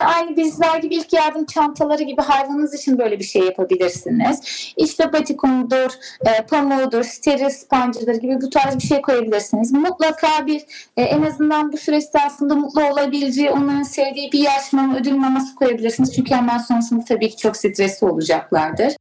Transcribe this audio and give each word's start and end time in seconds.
Aynı 0.00 0.36
bizler 0.36 0.78
gibi 0.78 0.94
ilk 0.94 1.12
yardım 1.12 1.44
çantaları 1.44 2.02
gibi 2.02 2.22
hayvanınız 2.22 2.74
için 2.74 2.98
böyle 2.98 3.18
bir 3.18 3.24
şey 3.24 3.42
yapabilirsiniz. 3.42 4.40
İşte 4.76 5.12
batikonudur, 5.12 5.90
e, 6.26 6.46
pamuğudur, 6.46 7.04
steril 7.04 7.50
spancıdır 7.50 8.14
gibi 8.14 8.40
bu 8.40 8.50
tarz 8.50 8.76
bir 8.76 8.82
şey 8.82 9.02
koyabilirsiniz. 9.02 9.72
Mutlaka 9.72 10.46
bir 10.46 10.62
e, 10.96 11.02
en 11.02 11.22
azından 11.22 11.72
bu 11.72 11.76
süreç 11.76 12.04
zarfında 12.04 12.54
mutlu 12.54 12.84
olabileceği, 12.84 13.50
onların 13.50 13.82
sevdiği 13.82 14.32
bir 14.32 14.38
yaş 14.38 14.72
mama, 14.72 14.96
ödül 14.96 15.14
maması 15.14 15.54
koyabilirsiniz. 15.54 16.14
Çünkü 16.14 16.34
hemen 16.34 16.58
sonrasında 16.58 17.04
tabii 17.04 17.30
ki 17.30 17.36
çok 17.36 17.56
stresli 17.56 18.06
olacaklardır. 18.06 18.96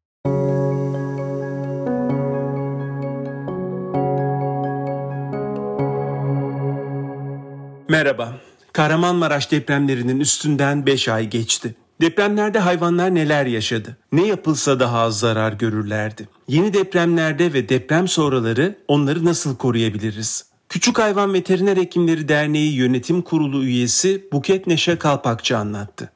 Merhaba. 7.89 8.48
Kahramanmaraş 8.79 9.51
depremlerinin 9.51 10.19
üstünden 10.19 10.85
5 10.85 11.09
ay 11.09 11.29
geçti. 11.29 11.75
Depremlerde 12.01 12.59
hayvanlar 12.59 13.15
neler 13.15 13.45
yaşadı? 13.45 13.97
Ne 14.11 14.27
yapılsa 14.27 14.79
daha 14.79 14.99
az 14.99 15.19
zarar 15.19 15.53
görürlerdi? 15.53 16.27
Yeni 16.47 16.73
depremlerde 16.73 17.53
ve 17.53 17.69
deprem 17.69 18.07
sonraları 18.07 18.75
onları 18.87 19.25
nasıl 19.25 19.57
koruyabiliriz? 19.57 20.45
Küçük 20.69 20.99
Hayvan 20.99 21.33
Veteriner 21.33 21.77
Hekimleri 21.77 22.29
Derneği 22.29 22.73
Yönetim 22.73 23.21
Kurulu 23.21 23.63
üyesi 23.63 24.27
Buket 24.31 24.67
Neşe 24.67 24.97
Kalpakçı 24.97 25.57
anlattı. 25.57 26.11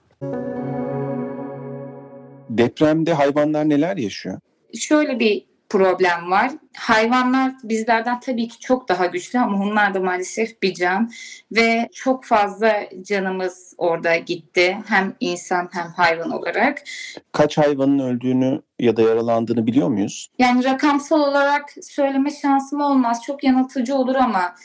Depremde 2.50 3.14
hayvanlar 3.14 3.70
neler 3.70 3.98
yaşıyor? 3.98 4.40
Şöyle 4.80 5.20
bir 5.20 5.46
problem 5.74 6.32
var. 6.32 6.52
Hayvanlar 6.78 7.52
bizlerden 7.64 8.20
tabii 8.20 8.48
ki 8.48 8.60
çok 8.60 8.90
daha 8.90 9.06
güçlü 9.06 9.40
ama 9.40 9.64
onlar 9.64 9.94
da 9.94 10.00
maalesef 10.00 10.62
bir 10.62 10.74
can 10.74 11.12
ve 11.52 11.90
çok 11.94 12.26
fazla 12.26 12.74
canımız 13.02 13.74
orada 13.78 14.16
gitti. 14.16 14.78
Hem 14.88 15.14
insan 15.20 15.70
hem 15.72 15.88
hayvan 15.88 16.32
olarak. 16.32 16.84
Kaç 17.32 17.58
hayvanın 17.58 18.00
öldüğünü 18.00 18.62
ya 18.80 18.98
da 18.98 19.02
yaralandığını 19.02 19.68
biliyor 19.68 19.88
muyuz? 19.88 20.30
Yani 20.40 20.64
rakamsal 20.64 21.20
olarak 21.20 21.76
söyleme 21.82 22.32
şansım 22.32 22.82
olmaz. 22.82 23.22
Çok 23.26 23.44
yanıltıcı 23.44 23.96
olur 23.96 24.16
ama 24.16 24.56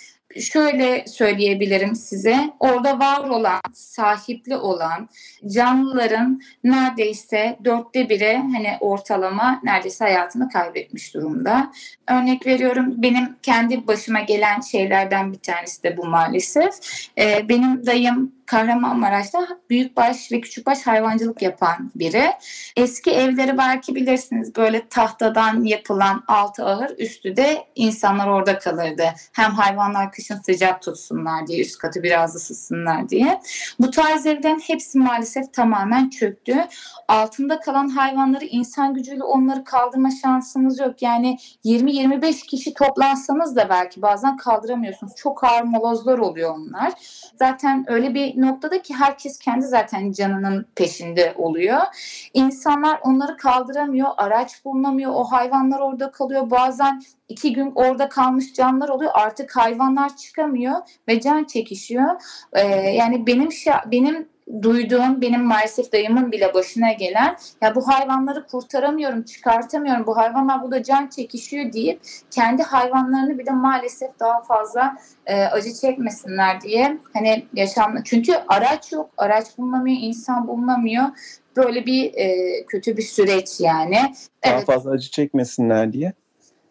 şöyle 0.41 1.07
söyleyebilirim 1.07 1.97
size. 1.97 2.51
Orada 2.61 2.99
var 2.99 3.29
olan, 3.29 3.61
sahipli 3.73 4.57
olan 4.57 5.09
canlıların 5.47 6.41
neredeyse 6.65 7.59
dörtte 7.65 8.09
biri 8.09 8.37
hani 8.37 8.77
ortalama 8.81 9.61
neredeyse 9.65 10.05
hayatını 10.05 10.49
kaybetmiş 10.49 11.15
durumda. 11.15 11.73
Örnek 12.09 12.47
veriyorum 12.47 12.95
benim 12.97 13.37
kendi 13.43 13.87
başıma 13.87 14.21
gelen 14.21 14.61
şeylerden 14.61 15.33
bir 15.33 15.39
tanesi 15.39 15.83
de 15.83 15.97
bu 15.97 16.05
maalesef. 16.05 16.75
Ee, 17.19 17.49
benim 17.49 17.87
dayım 17.87 18.38
Kahramanmaraş'ta 18.49 19.49
büyükbaş 19.71 20.33
ve 20.33 20.41
küçükbaş 20.41 20.87
hayvancılık 20.87 21.43
yapan 21.43 21.91
biri. 21.95 22.33
Eski 22.77 23.11
evleri 23.11 23.59
belki 23.59 23.95
bilirsiniz 23.95 24.57
böyle 24.57 24.89
tahtadan 24.89 25.63
yapılan 25.63 26.25
altı 26.29 26.65
ağır 26.65 26.99
üstü 26.99 27.37
de 27.37 27.65
insanlar 27.75 28.29
orada 28.29 28.59
kalırdı. 28.59 29.05
Hem 29.33 29.51
hayvanlar 29.51 30.13
kışın 30.13 30.37
sıcak 30.37 30.83
tutsunlar 30.83 31.47
diye 31.47 31.61
üst 31.61 31.79
katı 31.79 32.03
biraz 32.03 32.37
ısıtsınlar 32.37 33.09
diye. 33.09 33.41
Bu 33.81 33.91
tarz 33.91 34.27
evlerin 34.27 34.63
hepsi 34.67 34.99
maalesef 34.99 35.53
tamamen 35.53 36.11
çöktü. 36.11 36.57
Altında 37.09 37.61
kalan 37.61 37.89
hayvanları 37.89 38.45
insan 38.45 38.95
gücüyle 38.95 39.25
onları 39.25 39.65
kaldırma 39.65 40.11
şansınız 40.23 40.79
yok. 40.79 41.03
Yani 41.03 41.39
20-25 41.65 42.47
kişi 42.47 42.75
toplansanız 42.75 43.57
da 43.57 43.69
belki 43.69 44.03
bazen 44.03 44.37
kaldıramıyorsunuz. 44.37 45.13
Çok 45.17 45.45
ağır 45.45 45.63
molozlar 45.63 46.19
oluyor 46.19 46.55
onlar. 46.55 46.93
Zaten 47.39 47.85
öyle 47.89 48.15
bir 48.15 48.38
noktada 48.39 48.83
ki 48.83 48.95
herkes 48.95 49.39
kendi 49.39 49.67
zaten 49.67 50.13
canının 50.13 50.67
peşinde 50.75 51.35
oluyor. 51.37 51.81
İnsanlar 52.35 53.01
onları 53.03 53.37
kaldıramıyor, 53.37 54.09
araç 54.17 54.65
bulunamıyor, 54.65 55.13
o 55.15 55.25
hayvanlar 55.25 55.81
orada 55.81 56.11
kalıyor. 56.11 56.51
Bazen 56.51 57.03
iki 57.29 57.53
gün 57.53 57.73
orada 57.75 58.09
kalmış 58.09 58.55
canlar 58.55 58.89
oluyor. 58.89 59.11
Artık 59.15 59.57
hayvanlar 59.57 60.17
çıkamıyor 60.17 60.75
ve 61.09 61.21
can 61.21 61.45
çekişiyor. 61.45 62.23
Ee, 62.53 62.61
yani 62.91 63.27
benim 63.27 63.49
benim 63.87 64.29
duyduğum 64.63 65.21
benim 65.21 65.43
maalesef 65.43 65.93
dayımın 65.93 66.33
bile 66.33 66.55
başına 66.55 66.93
gelen 66.93 67.37
ya 67.63 67.75
bu 67.75 67.89
hayvanları 67.89 68.47
kurtaramıyorum, 68.47 69.23
çıkartamıyorum. 69.23 70.07
Bu 70.07 70.17
hayvanlar 70.17 70.63
burada 70.63 70.83
can 70.83 71.07
çekişiyor 71.07 71.73
deyip 71.73 72.01
kendi 72.31 72.63
hayvanlarını 72.63 73.39
bile 73.39 73.51
maalesef 73.51 74.21
daha 74.21 74.43
fazla 74.43 74.97
e, 75.27 75.45
acı 75.45 75.75
çekmesinler 75.75 76.61
diye 76.61 76.99
hani 77.13 77.47
yaşam 77.55 78.03
çünkü 78.05 78.33
araç 78.49 78.93
yok, 78.93 79.11
araç 79.17 79.59
bulunamıyor, 79.59 79.97
insan 80.01 80.49
bulunamıyor. 80.49 81.05
Böyle 81.57 81.87
bir 81.87 82.15
e, 82.15 82.67
kötü 82.67 82.97
bir 82.97 83.03
süreç 83.03 83.61
yani. 83.61 83.99
Daha 84.45 84.55
evet. 84.55 84.67
fazla 84.67 84.91
acı 84.91 85.11
çekmesinler 85.11 85.93
diye 85.93 86.13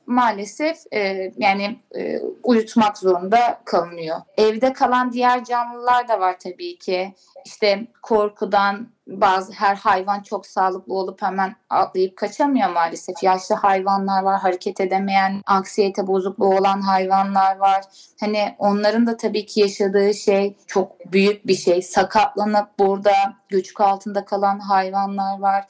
maalesef 0.07 0.78
e, 0.94 1.31
yani 1.38 1.79
e, 1.95 2.19
uyutmak 2.44 2.97
zorunda 2.97 3.62
kalınıyor. 3.66 4.18
Evde 4.38 4.73
kalan 4.73 5.12
diğer 5.12 5.44
canlılar 5.44 6.07
da 6.07 6.19
var 6.19 6.40
tabii 6.40 6.78
ki. 6.78 7.13
İşte 7.45 7.88
korkudan 8.01 8.88
bazı 9.07 9.53
her 9.53 9.75
hayvan 9.75 10.22
çok 10.22 10.46
sağlıklı 10.46 10.94
olup 10.94 11.22
hemen 11.22 11.56
atlayıp 11.69 12.17
kaçamıyor 12.17 12.69
maalesef. 12.69 13.23
Yaşlı 13.23 13.56
hayvanlar 13.56 14.23
var, 14.23 14.40
hareket 14.40 14.81
edemeyen, 14.81 15.41
anksiyete 15.46 16.07
bozukluğu 16.07 16.57
olan 16.57 16.81
hayvanlar 16.81 17.57
var. 17.57 17.84
Hani 18.19 18.56
onların 18.57 19.07
da 19.07 19.17
tabii 19.17 19.46
ki 19.46 19.59
yaşadığı 19.59 20.13
şey 20.13 20.56
çok 20.67 21.12
büyük 21.12 21.47
bir 21.47 21.56
şey. 21.56 21.81
Sakatlanıp 21.81 22.79
burada 22.79 23.13
göçük 23.50 23.81
altında 23.81 24.25
kalan 24.25 24.59
hayvanlar 24.59 25.40
var 25.40 25.66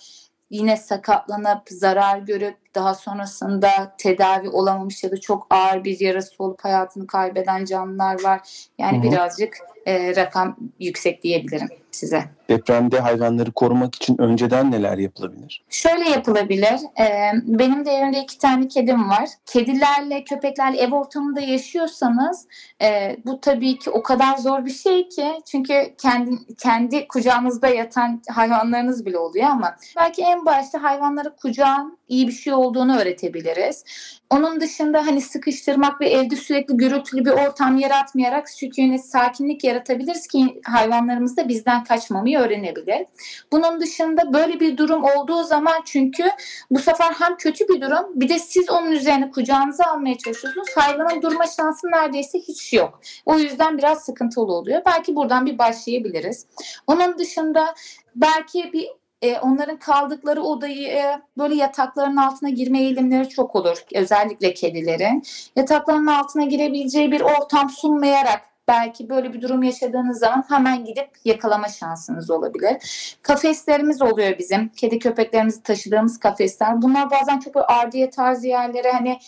yine 0.50 0.78
sakatlanıp 0.78 1.62
zarar 1.70 2.18
görüp 2.18 2.58
daha 2.76 2.94
sonrasında 2.94 3.96
tedavi 3.98 4.50
olamamış 4.50 5.04
ya 5.04 5.12
da 5.12 5.18
çok 5.18 5.48
ağır 5.50 5.84
bir 5.84 6.00
yarası 6.00 6.36
olup 6.40 6.64
hayatını 6.64 7.08
kaybeden 7.08 7.66
canlılar 7.66 8.24
var. 8.24 8.68
Yani 8.78 8.98
Hı-hı. 8.98 9.12
birazcık 9.12 9.58
e, 9.88 10.16
rakam 10.16 10.58
yüksek 10.80 11.24
diyebilirim 11.24 11.68
size. 11.92 12.24
Depremde 12.50 13.00
hayvanları 13.00 13.52
korumak 13.52 13.96
için 13.96 14.22
önceden 14.22 14.72
neler 14.72 14.98
yapılabilir? 14.98 15.64
Şöyle 15.70 16.10
yapılabilir. 16.10 16.80
Ee, 17.00 17.32
benim 17.46 17.86
de 17.86 17.92
evimde 17.92 18.20
iki 18.20 18.38
tane 18.38 18.68
kedim 18.68 19.10
var. 19.10 19.30
Kedilerle, 19.46 20.24
köpeklerle 20.24 20.78
ev 20.78 20.92
ortamında 20.92 21.42
yaşıyorsanız 21.42 22.48
e, 22.82 23.18
bu 23.26 23.42
tabii 23.42 23.80
ki 23.80 23.90
o 23.90 24.04
kadar 24.04 24.38
zor 24.38 24.66
bir 24.66 24.72
şey 24.74 25.10
ki. 25.10 25.28
Çünkü 25.46 25.96
kendi, 25.98 26.56
kendi 26.58 27.08
kucağınızda 27.08 27.68
yatan 27.68 28.22
hayvanlarınız 28.30 29.06
bile 29.06 29.18
oluyor 29.18 29.46
ama 29.46 29.76
belki 29.98 30.22
en 30.22 30.46
başta 30.46 30.84
hayvanlara 30.84 31.36
kucağın 31.36 31.98
iyi 32.08 32.28
bir 32.28 32.34
şey 32.34 32.54
olduğunu 32.54 33.00
öğretebiliriz. 33.00 33.84
Onun 34.30 34.62
dışında 34.62 35.06
hani 35.06 35.22
sıkıştırmak 35.22 36.02
ve 36.02 36.10
evde 36.10 36.36
sürekli 36.36 36.78
gürültülü 36.78 37.26
bir 37.26 37.32
ortam 37.32 37.78
yaratmayarak 37.78 38.50
sükunet, 38.50 39.06
sakinlik 39.06 39.64
yaratabiliriz 39.64 40.28
ki 40.28 40.62
hayvanlarımız 40.66 41.38
da 41.38 41.50
bizden 41.50 41.84
kaçmamayı 41.84 42.40
öğrenebilir. 42.40 43.06
Bunun 43.52 43.82
dışında 43.82 44.34
böyle 44.34 44.60
bir 44.60 44.78
durum 44.78 45.04
olduğu 45.04 45.44
zaman 45.44 45.82
çünkü 45.86 46.24
bu 46.72 46.80
sefer 46.80 47.14
hem 47.20 47.38
kötü 47.38 47.68
bir 47.68 47.82
durum 47.82 48.06
bir 48.16 48.30
de 48.30 48.40
siz 48.40 48.70
onun 48.70 48.92
üzerine 48.92 49.32
kucağınıza 49.32 49.84
almaya 49.86 50.18
çalışıyorsunuz. 50.18 50.68
Hayvanın 50.76 51.22
durma 51.22 51.44
şansı 51.48 51.88
neredeyse 51.88 52.40
hiç 52.40 52.74
yok. 52.74 53.02
O 53.26 53.40
yüzden 53.40 53.78
biraz 53.78 54.06
sıkıntılı 54.06 54.54
oluyor. 54.54 54.82
Belki 54.86 55.16
buradan 55.16 55.46
bir 55.46 55.58
başlayabiliriz. 55.58 56.46
Onun 56.88 57.18
dışında 57.18 57.76
belki 58.16 58.74
bir 58.74 58.88
e, 59.22 59.40
onların 59.40 59.78
kaldıkları 59.78 60.42
odayı 60.42 60.88
e, 60.88 61.22
böyle 61.38 61.56
yatakların 61.56 62.18
altına 62.18 62.50
girme 62.50 62.80
eğilimleri 62.80 63.30
çok 63.30 63.56
olur. 63.56 63.78
Özellikle 63.96 64.54
kedilerin. 64.54 65.24
Yatakların 65.56 66.08
altına 66.08 66.44
girebileceği 66.46 67.12
bir 67.12 67.22
ortam 67.22 67.70
sunmayarak 67.70 68.42
belki 68.68 69.10
böyle 69.10 69.34
bir 69.34 69.42
durum 69.42 69.64
yaşadığınız 69.64 70.20
zaman 70.20 70.46
hemen 70.50 70.86
gidip 70.86 71.10
yakalama 71.26 71.68
şansınız 71.68 72.32
olabilir. 72.32 72.78
Kafeslerimiz 73.22 74.02
oluyor 74.02 74.38
bizim. 74.38 74.70
Kedi 74.70 75.00
köpeklerimizi 75.00 75.64
taşıdığımız 75.64 76.20
kafesler. 76.20 76.82
Bunlar 76.82 77.12
bazen 77.12 77.40
çok 77.40 77.72
ardiye 77.72 78.10
tarzı 78.10 78.48
yerlere 78.48 78.92
hani 78.92 79.20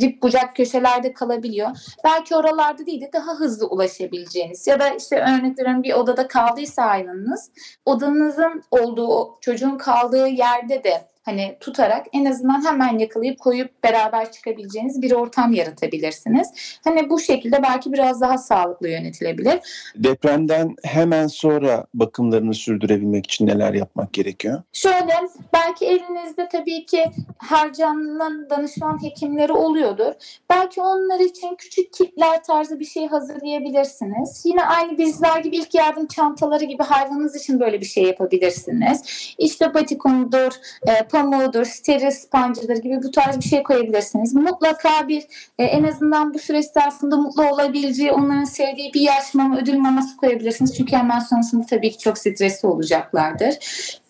dip 0.00 0.22
bucak 0.22 0.56
köşelerde 0.56 1.12
kalabiliyor. 1.12 1.70
Belki 2.04 2.36
oralarda 2.36 2.86
değil 2.86 3.00
de 3.00 3.10
daha 3.12 3.34
hızlı 3.34 3.66
ulaşabileceğiniz 3.66 4.66
ya 4.66 4.80
da 4.80 4.88
işte 4.88 5.20
örnek 5.20 5.56
bir 5.82 5.94
odada 5.94 6.28
kaldıysa 6.28 6.86
hayvanınız 6.86 7.50
odanızın 7.84 8.62
olduğu 8.70 9.38
çocuğun 9.40 9.78
kaldığı 9.78 10.28
yerde 10.28 10.84
de 10.84 11.15
hani 11.26 11.56
tutarak 11.60 12.06
en 12.12 12.24
azından 12.24 12.66
hemen 12.66 12.98
yakalayıp 12.98 13.38
koyup 13.38 13.84
beraber 13.84 14.32
çıkabileceğiniz 14.32 15.02
bir 15.02 15.12
ortam 15.12 15.52
yaratabilirsiniz. 15.52 16.48
Hani 16.84 17.10
bu 17.10 17.20
şekilde 17.20 17.62
belki 17.62 17.92
biraz 17.92 18.20
daha 18.20 18.38
sağlıklı 18.38 18.88
yönetilebilir. 18.88 19.58
Depremden 19.96 20.74
hemen 20.84 21.26
sonra 21.26 21.86
bakımlarını 21.94 22.54
sürdürebilmek 22.54 23.26
için 23.26 23.46
neler 23.46 23.74
yapmak 23.74 24.12
gerekiyor? 24.12 24.62
Şöyle 24.72 25.12
belki 25.52 25.86
elinizde 25.86 26.48
tabii 26.52 26.86
ki 26.86 27.04
her 27.38 27.72
canlının 27.72 28.50
danışman 28.50 29.02
hekimleri 29.02 29.52
oluyordur. 29.52 30.12
Belki 30.50 30.80
onlar 30.80 31.20
için 31.20 31.54
küçük 31.56 31.92
kitler 31.92 32.44
tarzı 32.44 32.80
bir 32.80 32.84
şey 32.84 33.06
hazırlayabilirsiniz. 33.08 34.42
Yine 34.44 34.64
aynı 34.64 34.98
bizler 34.98 35.40
gibi 35.40 35.56
ilk 35.56 35.74
yardım 35.74 36.06
çantaları 36.06 36.64
gibi 36.64 36.82
hayvanınız 36.82 37.36
için 37.36 37.60
böyle 37.60 37.80
bir 37.80 37.86
şey 37.86 38.04
yapabilirsiniz. 38.04 39.02
İşte 39.38 39.74
batikonudur, 39.74 40.52
e, 40.88 41.08
pamuğudur, 41.16 41.64
steril 41.64 42.10
spancıdır 42.10 42.76
gibi 42.76 43.02
bu 43.02 43.10
tarz 43.10 43.38
bir 43.38 43.44
şey 43.44 43.62
koyabilirsiniz. 43.62 44.34
Mutlaka 44.34 45.08
bir 45.08 45.22
e, 45.58 45.64
en 45.64 45.84
azından 45.84 46.34
bu 46.34 46.38
süreç 46.38 46.64
zarfında 46.64 47.16
mutlu 47.16 47.50
olabileceği, 47.50 48.12
onların 48.12 48.44
sevdiği 48.44 48.94
bir 48.94 49.00
yaş 49.00 49.34
mama, 49.34 49.58
ödül 49.58 49.78
maması 49.78 50.16
koyabilirsiniz. 50.16 50.76
Çünkü 50.76 50.96
hemen 50.96 51.18
sonrasında 51.18 51.66
tabii 51.66 51.90
ki 51.90 51.98
çok 51.98 52.18
stresli 52.18 52.68
olacaklardır. 52.68 53.54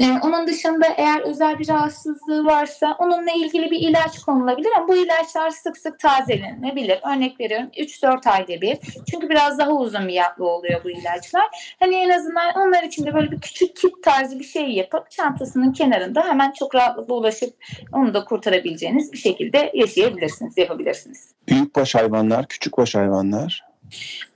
E, 0.00 0.04
onun 0.22 0.46
dışında 0.46 0.86
eğer 0.96 1.20
özel 1.20 1.58
bir 1.58 1.68
rahatsızlığı 1.68 2.44
varsa 2.44 2.96
onunla 2.98 3.32
ilgili 3.32 3.70
bir 3.70 3.80
ilaç 3.80 4.18
konulabilir 4.18 4.70
ama 4.76 4.88
bu 4.88 4.96
ilaçlar 4.96 5.50
sık 5.50 5.78
sık 5.78 5.98
tazelenebilir. 5.98 7.00
Örnek 7.14 7.40
veriyorum 7.40 7.68
3-4 7.76 8.30
ayda 8.30 8.60
bir. 8.60 8.78
Çünkü 9.10 9.28
biraz 9.28 9.58
daha 9.58 9.70
uzun 9.70 10.04
miyatlı 10.04 10.46
oluyor 10.46 10.84
bu 10.84 10.90
ilaçlar. 10.90 11.76
Hani 11.80 11.94
en 11.94 12.10
azından 12.10 12.54
onlar 12.56 12.82
için 12.82 13.06
de 13.06 13.14
böyle 13.14 13.30
bir 13.30 13.40
küçük 13.40 13.76
kit 13.76 14.02
tarzı 14.02 14.38
bir 14.38 14.44
şey 14.44 14.70
yapıp 14.70 15.10
çantasının 15.10 15.72
kenarında 15.72 16.22
hemen 16.24 16.52
çok 16.52 16.74
rahatlıkla 16.96 17.14
ulaşıp 17.14 17.54
onu 17.92 18.14
da 18.14 18.24
kurtarabileceğiniz 18.24 19.12
bir 19.12 19.18
şekilde 19.18 19.70
yaşayabilirsiniz, 19.74 20.58
yapabilirsiniz. 20.58 21.34
Büyükbaş 21.48 21.94
hayvanlar, 21.94 22.46
küçükbaş 22.48 22.94
hayvanlar. 22.94 23.64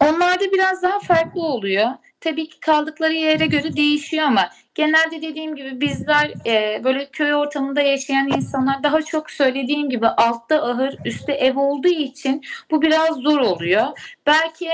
Onlarda 0.01 0.53
biraz 0.53 0.83
daha 0.83 1.01
farklı 1.01 1.43
oluyor. 1.43 1.89
Tabii 2.21 2.49
ki 2.49 2.61
kaldıkları 2.61 3.13
yere 3.13 3.47
göre 3.47 3.77
değişiyor 3.77 4.25
ama 4.25 4.51
genelde 4.75 5.23
dediğim 5.23 5.57
gibi 5.57 5.81
bizler 5.81 6.33
e, 6.47 6.85
böyle 6.85 7.07
köy 7.07 7.35
ortamında 7.35 7.81
yaşayan 7.81 8.29
insanlar 8.29 8.83
daha 8.83 9.03
çok 9.03 9.31
söylediğim 9.31 9.91
gibi 9.91 10.07
altta 10.07 10.63
ahır, 10.63 10.97
üstte 11.05 11.33
ev 11.33 11.59
olduğu 11.59 11.89
için 11.89 12.43
bu 12.71 12.83
biraz 12.83 13.17
zor 13.17 13.39
oluyor. 13.39 13.87
Belki 14.27 14.69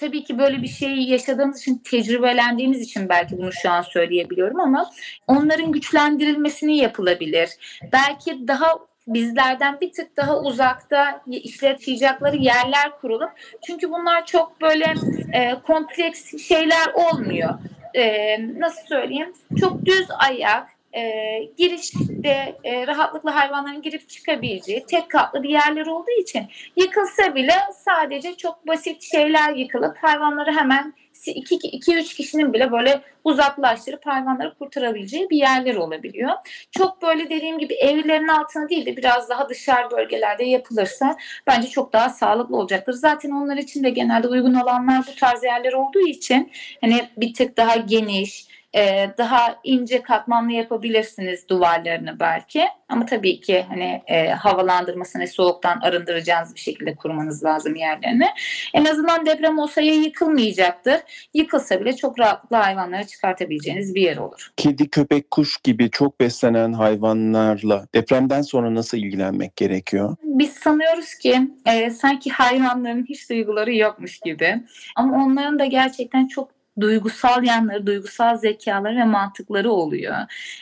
tabii 0.00 0.24
ki 0.24 0.38
böyle 0.38 0.62
bir 0.62 0.68
şey 0.68 0.96
yaşadığımız 0.96 1.60
için, 1.60 1.82
tecrübelendiğimiz 1.84 2.80
için 2.80 3.08
belki 3.08 3.38
bunu 3.38 3.52
şu 3.52 3.70
an 3.70 3.82
söyleyebiliyorum 3.82 4.60
ama 4.60 4.90
onların 5.26 5.72
güçlendirilmesini 5.72 6.76
yapılabilir. 6.76 7.50
Belki 7.92 8.48
daha 8.48 8.78
bizlerden 9.06 9.80
bir 9.80 9.92
tık 9.92 10.16
daha 10.16 10.40
uzakta 10.40 11.22
işletecekleri 11.26 12.44
yerler 12.44 12.98
kurulup 13.00 13.30
çünkü 13.66 13.90
bunlar 13.90 14.26
çok 14.26 14.60
böyle 14.60 14.94
e, 15.32 15.54
kompleks 15.66 16.48
şeyler 16.48 16.86
olmuyor. 16.94 17.50
E, 17.94 18.36
nasıl 18.58 18.86
söyleyeyim? 18.86 19.32
Çok 19.60 19.84
düz 19.84 20.06
ayak, 20.18 20.68
e, 20.92 21.42
girişte 21.56 22.58
e, 22.64 22.86
rahatlıkla 22.86 23.34
hayvanların 23.34 23.82
girip 23.82 24.08
çıkabileceği 24.08 24.86
tek 24.86 25.10
katlı 25.10 25.42
bir 25.42 25.48
yerler 25.48 25.86
olduğu 25.86 26.20
için 26.20 26.42
yıkılsa 26.76 27.34
bile 27.34 27.54
sadece 27.84 28.34
çok 28.34 28.66
basit 28.66 29.02
şeyler 29.02 29.54
yıkılıp 29.54 29.96
hayvanları 29.96 30.52
hemen 30.52 30.94
2-3 31.26 32.14
kişinin 32.14 32.52
bile 32.52 32.72
böyle 32.72 33.00
uzaklaştırıp 33.24 34.06
hayvanları 34.06 34.54
kurtarabileceği 34.54 35.30
bir 35.30 35.36
yerler 35.36 35.76
olabiliyor. 35.76 36.30
Çok 36.70 37.02
böyle 37.02 37.30
dediğim 37.30 37.58
gibi 37.58 37.74
evlerin 37.74 38.28
altına 38.28 38.68
değil 38.68 38.86
de 38.86 38.96
biraz 38.96 39.28
daha 39.28 39.48
dışarı 39.48 39.90
bölgelerde 39.90 40.44
yapılırsa 40.44 41.16
bence 41.46 41.68
çok 41.68 41.92
daha 41.92 42.08
sağlıklı 42.08 42.56
olacaktır. 42.56 42.92
Zaten 42.92 43.30
onlar 43.30 43.56
için 43.56 43.84
de 43.84 43.90
genelde 43.90 44.28
uygun 44.28 44.54
alanlar 44.54 45.04
bu 45.12 45.16
tarz 45.16 45.44
yerler 45.44 45.72
olduğu 45.72 46.06
için 46.06 46.52
hani 46.80 47.08
bir 47.16 47.34
tık 47.34 47.56
daha 47.56 47.76
geniş, 47.76 48.46
e, 48.76 49.10
daha 49.18 49.56
ince 49.64 50.02
katmanlı 50.02 50.52
yapabilirsiniz 50.52 51.48
duvarlarını 51.48 52.20
belki. 52.20 52.64
Ama 52.88 53.06
tabii 53.06 53.40
ki 53.40 53.64
hani 53.68 54.02
e, 54.06 54.28
havalandırmasını 54.28 55.26
soğuktan 55.26 55.80
arındıracağınız 55.80 56.54
bir 56.54 56.60
şekilde 56.60 56.94
kurmanız 56.94 57.44
lazım 57.44 57.74
yerlerini. 57.74 58.26
En 58.74 58.84
azından 58.84 59.26
deprem 59.26 59.58
olsa 59.58 59.80
ya 59.80 59.94
yıkılmayacaktır. 59.94 60.96
Yıkılsa 61.34 61.80
bile 61.80 61.96
çok 61.96 62.18
rahatlıkla 62.18 62.66
hayvanları 62.66 63.06
çıkartabileceğiniz 63.06 63.94
bir 63.94 64.02
yer 64.02 64.16
olur. 64.16 64.50
Kedi, 64.56 64.90
köpek, 64.90 65.30
kuş 65.30 65.56
gibi 65.56 65.90
çok 65.90 66.20
beslenen 66.20 66.72
hayvanlarla 66.72 67.86
depremden 67.94 68.42
sonra 68.42 68.74
nasıl 68.74 68.98
ilgilenmek 68.98 69.56
gerekiyor? 69.56 70.16
Biz 70.22 70.52
sanıyoruz 70.52 71.14
ki 71.14 71.40
e, 71.66 71.90
sanki 71.90 72.30
hayvanların 72.30 73.06
hiç 73.08 73.30
duyguları 73.30 73.74
yokmuş 73.74 74.18
gibi. 74.18 74.62
Ama 74.96 75.24
onların 75.24 75.58
da 75.58 75.64
gerçekten 75.64 76.26
çok 76.26 76.59
duygusal 76.80 77.44
yanları, 77.44 77.86
duygusal 77.86 78.36
zekaları 78.36 78.96
ve 78.96 79.04
mantıkları 79.04 79.70
oluyor. 79.70 80.16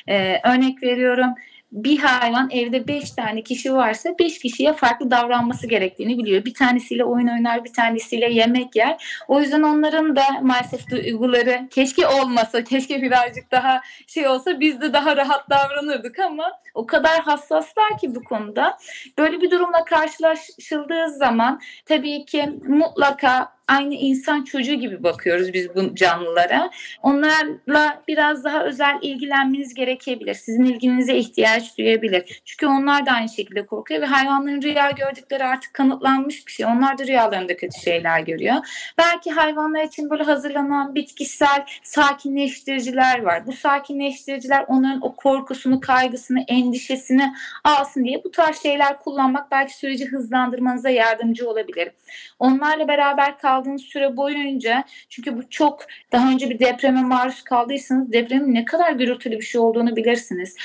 Ee, 0.09 0.41
örnek 0.45 0.83
veriyorum 0.83 1.35
bir 1.73 1.99
hayvan 1.99 2.51
evde 2.51 2.89
beş 2.89 3.11
tane 3.11 3.43
kişi 3.43 3.75
varsa 3.75 4.19
beş 4.19 4.39
kişiye 4.39 4.73
farklı 4.73 5.11
davranması 5.11 5.67
gerektiğini 5.67 6.19
biliyor. 6.19 6.45
Bir 6.45 6.55
tanesiyle 6.55 7.05
oyun 7.05 7.29
oynar, 7.29 7.65
bir 7.65 7.73
tanesiyle 7.73 8.33
yemek 8.33 8.77
yer. 8.77 9.25
O 9.29 9.41
yüzden 9.41 9.63
onların 9.63 10.17
da 10.17 10.25
maalesef 10.43 10.91
duyguları 10.91 11.69
keşke 11.71 12.07
olmasa, 12.07 12.65
keşke 12.65 13.03
birazcık 13.03 13.51
daha 13.51 13.81
şey 14.07 14.29
olsa 14.29 14.61
biz 14.61 14.81
de 14.81 14.93
daha 14.93 15.17
rahat 15.17 15.51
davranırdık 15.51 16.19
ama 16.19 16.53
o 16.75 16.87
kadar 16.87 17.21
hassaslar 17.21 17.99
ki 18.01 18.15
bu 18.15 18.25
konuda. 18.25 18.79
Böyle 19.19 19.41
bir 19.41 19.51
durumla 19.51 19.85
karşılaşıldığı 19.85 21.11
zaman 21.11 21.61
tabii 21.87 22.25
ki 22.25 22.51
mutlaka 22.67 23.58
aynı 23.69 23.95
insan 23.95 24.45
çocuğu 24.45 24.75
gibi 24.75 25.03
bakıyoruz 25.03 25.53
biz 25.53 25.75
bu 25.75 25.95
canlılara. 25.95 26.71
Onlarla 27.03 28.03
biraz 28.09 28.45
daha 28.45 28.65
özel 28.65 28.99
ilgilenmeniz 29.03 29.75
gerekebilir. 29.75 30.35
Sizin 30.35 30.65
ilginize 30.65 31.17
ihtiyaç 31.17 31.79
duyabilir. 31.79 32.43
Çünkü 32.45 32.67
onlar 32.67 33.07
da 33.07 33.13
aynı 33.13 33.29
şekilde 33.29 33.67
korkuyor 33.67 34.01
ve 34.01 34.07
hayvanların 34.07 34.63
rüya 34.63 34.91
gördükleri 34.91 35.45
artık 35.45 35.75
kanıtlanmış 35.75 36.47
bir 36.47 36.53
şey. 36.53 36.67
Onlar 36.67 36.99
da 36.99 37.07
rüyalarında 37.07 37.57
kötü 37.57 37.81
şeyler 37.81 38.21
görüyor. 38.21 38.57
Belki 38.99 39.31
hayvanlar 39.31 39.85
için 39.85 40.11
böyle 40.11 40.23
hazırlanan 40.23 40.95
bitkisel 40.95 41.65
sakinleştiriciler 41.83 43.23
var. 43.23 43.47
Bu 43.47 43.53
sakinleştiriciler 43.53 44.65
onların 44.69 45.07
o 45.07 45.17
korkusunu, 45.17 45.81
kaygısını, 45.81 46.45
endişesini 46.49 47.33
alsın 47.65 48.05
diye 48.05 48.25
bu 48.25 48.31
tarz 48.31 48.63
şeyler 48.63 48.99
kullanmak 48.99 49.51
belki 49.51 49.77
süreci 49.77 50.07
hızlandırmanıza 50.07 50.91
yardımcı 50.91 51.51
olabilir. 51.51 51.91
Onlarla 52.39 52.89
beraber 52.89 53.39
kal 53.39 53.58
kaldığınız 53.59 53.83
süre 53.83 54.17
boyunca 54.17 54.85
çünkü 55.09 55.37
bu 55.37 55.51
çok 55.51 55.87
daha 56.13 56.31
önce 56.31 56.51
bir 56.51 56.59
depreme 56.59 57.03
maruz 57.03 57.43
kaldıysanız 57.43 58.13
depremin 58.13 58.55
ne 58.55 58.65
kadar 58.65 58.93
gürültülü 58.93 59.37
bir 59.37 59.45
şey 59.45 59.61
olduğunu 59.61 59.97
bilirsiniz. 59.97 60.57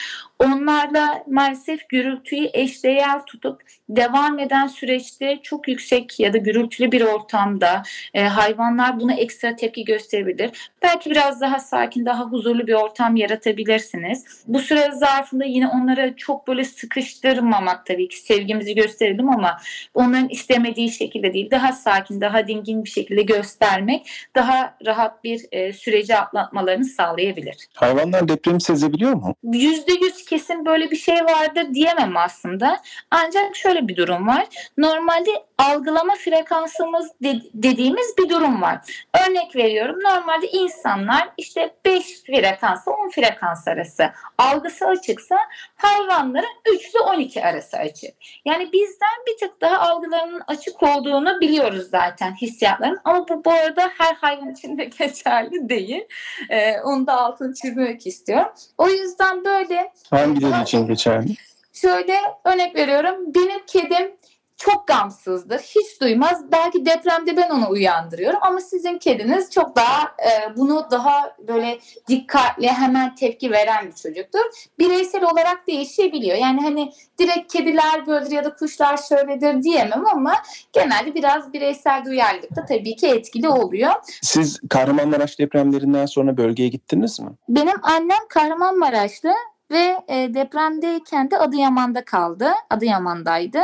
Onlarla 0.45 1.23
maalesef 1.27 1.89
gürültüyü 1.89 2.49
eşdeğer 2.53 3.25
tutup 3.25 3.61
devam 3.89 4.39
eden 4.39 4.67
süreçte 4.67 5.39
çok 5.43 5.67
yüksek 5.67 6.19
ya 6.19 6.33
da 6.33 6.37
gürültülü 6.37 6.91
bir 6.91 7.01
ortamda 7.01 7.83
e, 8.13 8.23
hayvanlar 8.23 8.99
buna 8.99 9.13
ekstra 9.13 9.55
tepki 9.55 9.85
gösterebilir. 9.85 10.71
Belki 10.81 11.09
biraz 11.09 11.41
daha 11.41 11.59
sakin, 11.59 12.05
daha 12.05 12.23
huzurlu 12.23 12.67
bir 12.67 12.73
ortam 12.73 13.15
yaratabilirsiniz. 13.15 14.43
Bu 14.47 14.59
süre 14.59 14.91
zarfında 14.91 15.45
yine 15.45 15.67
onlara 15.67 16.15
çok 16.15 16.47
böyle 16.47 16.63
sıkıştırmamak 16.63 17.85
tabii 17.85 18.07
ki 18.07 18.19
sevgimizi 18.19 18.75
gösterelim 18.75 19.29
ama 19.29 19.57
onların 19.93 20.29
istemediği 20.29 20.91
şekilde 20.91 21.33
değil, 21.33 21.51
daha 21.51 21.71
sakin, 21.71 22.21
daha 22.21 22.47
dingin 22.47 22.83
bir 22.83 22.89
şekilde 22.89 23.21
göstermek 23.21 24.09
daha 24.35 24.77
rahat 24.85 25.23
bir 25.23 25.45
e, 25.51 25.73
süreci 25.73 26.15
atlatmalarını 26.15 26.85
sağlayabilir. 26.85 27.55
Hayvanlar 27.73 28.27
depremi 28.27 28.61
sezebiliyor 28.61 29.13
mu? 29.13 29.35
%100 29.43 30.25
kesin 30.33 30.65
böyle 30.65 30.91
bir 30.91 30.95
şey 30.95 31.15
vardır 31.25 31.73
diyemem 31.73 32.17
aslında. 32.17 32.81
Ancak 33.11 33.55
şöyle 33.55 33.87
bir 33.87 33.95
durum 33.95 34.27
var. 34.27 34.45
Normalde 34.77 35.29
algılama 35.57 36.13
frekansımız 36.15 37.11
de- 37.23 37.41
dediğimiz 37.53 38.17
bir 38.17 38.29
durum 38.29 38.61
var. 38.61 39.05
Örnek 39.27 39.55
veriyorum. 39.55 39.95
Normalde 40.03 40.47
insanlar 40.47 41.29
işte 41.37 41.75
5 41.85 42.23
frekansla 42.23 42.91
10 42.91 43.09
frekans 43.09 43.67
arası 43.67 44.11
algısı 44.37 44.85
açıksa 44.87 45.37
hayvanların 45.75 46.55
3 46.73 46.81
ile 46.89 46.99
12 46.99 47.45
arası 47.45 47.77
açık. 47.77 48.13
Yani 48.45 48.71
bizden 48.73 49.17
bir 49.27 49.37
tık 49.47 49.61
daha 49.61 49.79
algılarının 49.79 50.41
açık 50.47 50.83
olduğunu 50.83 51.41
biliyoruz 51.41 51.87
zaten 51.91 52.35
hissiyatların. 52.41 52.99
Ama 53.03 53.27
bu 53.29 53.45
bu 53.45 53.51
arada 53.51 53.89
her 53.97 54.15
hayvan 54.15 54.49
için 54.51 54.77
de 54.77 54.83
geçerli 54.99 55.69
değil. 55.69 56.07
Ee, 56.49 56.81
onu 56.81 57.07
da 57.07 57.13
altını 57.21 57.53
çizmek 57.53 58.07
istiyorum. 58.07 58.51
O 58.77 58.87
yüzden 58.89 59.45
böyle 59.45 59.91
Hangileri 60.23 60.63
için 60.63 60.87
geçerli? 60.87 61.35
Şöyle 61.73 62.17
örnek 62.45 62.75
veriyorum. 62.75 63.15
Benim 63.35 63.65
kedim 63.67 64.11
çok 64.57 64.87
gamsızdır. 64.87 65.59
Hiç 65.59 66.01
duymaz. 66.01 66.51
Belki 66.51 66.85
depremde 66.85 67.37
ben 67.37 67.49
onu 67.49 67.69
uyandırıyorum 67.69 68.39
ama 68.41 68.61
sizin 68.61 68.97
kediniz 68.97 69.51
çok 69.51 69.75
daha 69.75 70.01
e, 70.03 70.57
bunu 70.57 70.87
daha 70.91 71.35
böyle 71.47 71.79
dikkatli 72.07 72.67
hemen 72.67 73.15
tepki 73.15 73.51
veren 73.51 73.87
bir 73.87 73.95
çocuktur. 73.95 74.41
Bireysel 74.79 75.23
olarak 75.23 75.67
değişebiliyor. 75.67 76.37
Yani 76.37 76.61
hani 76.61 76.91
direkt 77.19 77.53
kediler 77.53 78.07
böyledir 78.07 78.31
ya 78.31 78.45
da 78.45 78.55
kuşlar 78.55 78.97
şöyledir 78.97 79.63
diyemem 79.63 80.05
ama 80.11 80.33
genelde 80.73 81.15
biraz 81.15 81.53
bireysel 81.53 82.05
duyarlılık 82.05 82.55
da 82.55 82.65
tabii 82.65 82.95
ki 82.95 83.07
etkili 83.07 83.49
oluyor. 83.49 83.91
Siz 84.21 84.59
Kahramanmaraş 84.69 85.39
depremlerinden 85.39 86.05
sonra 86.05 86.37
bölgeye 86.37 86.69
gittiniz 86.69 87.19
mi? 87.19 87.29
Benim 87.49 87.75
annem 87.83 88.27
Kahramanmaraşlı 88.29 89.33
ve 89.73 89.97
e, 90.07 90.33
depremdeyken 90.33 91.31
de 91.31 91.37
Adıyaman'da 91.37 92.05
kaldı. 92.05 92.51
Adıyaman'daydı. 92.69 93.59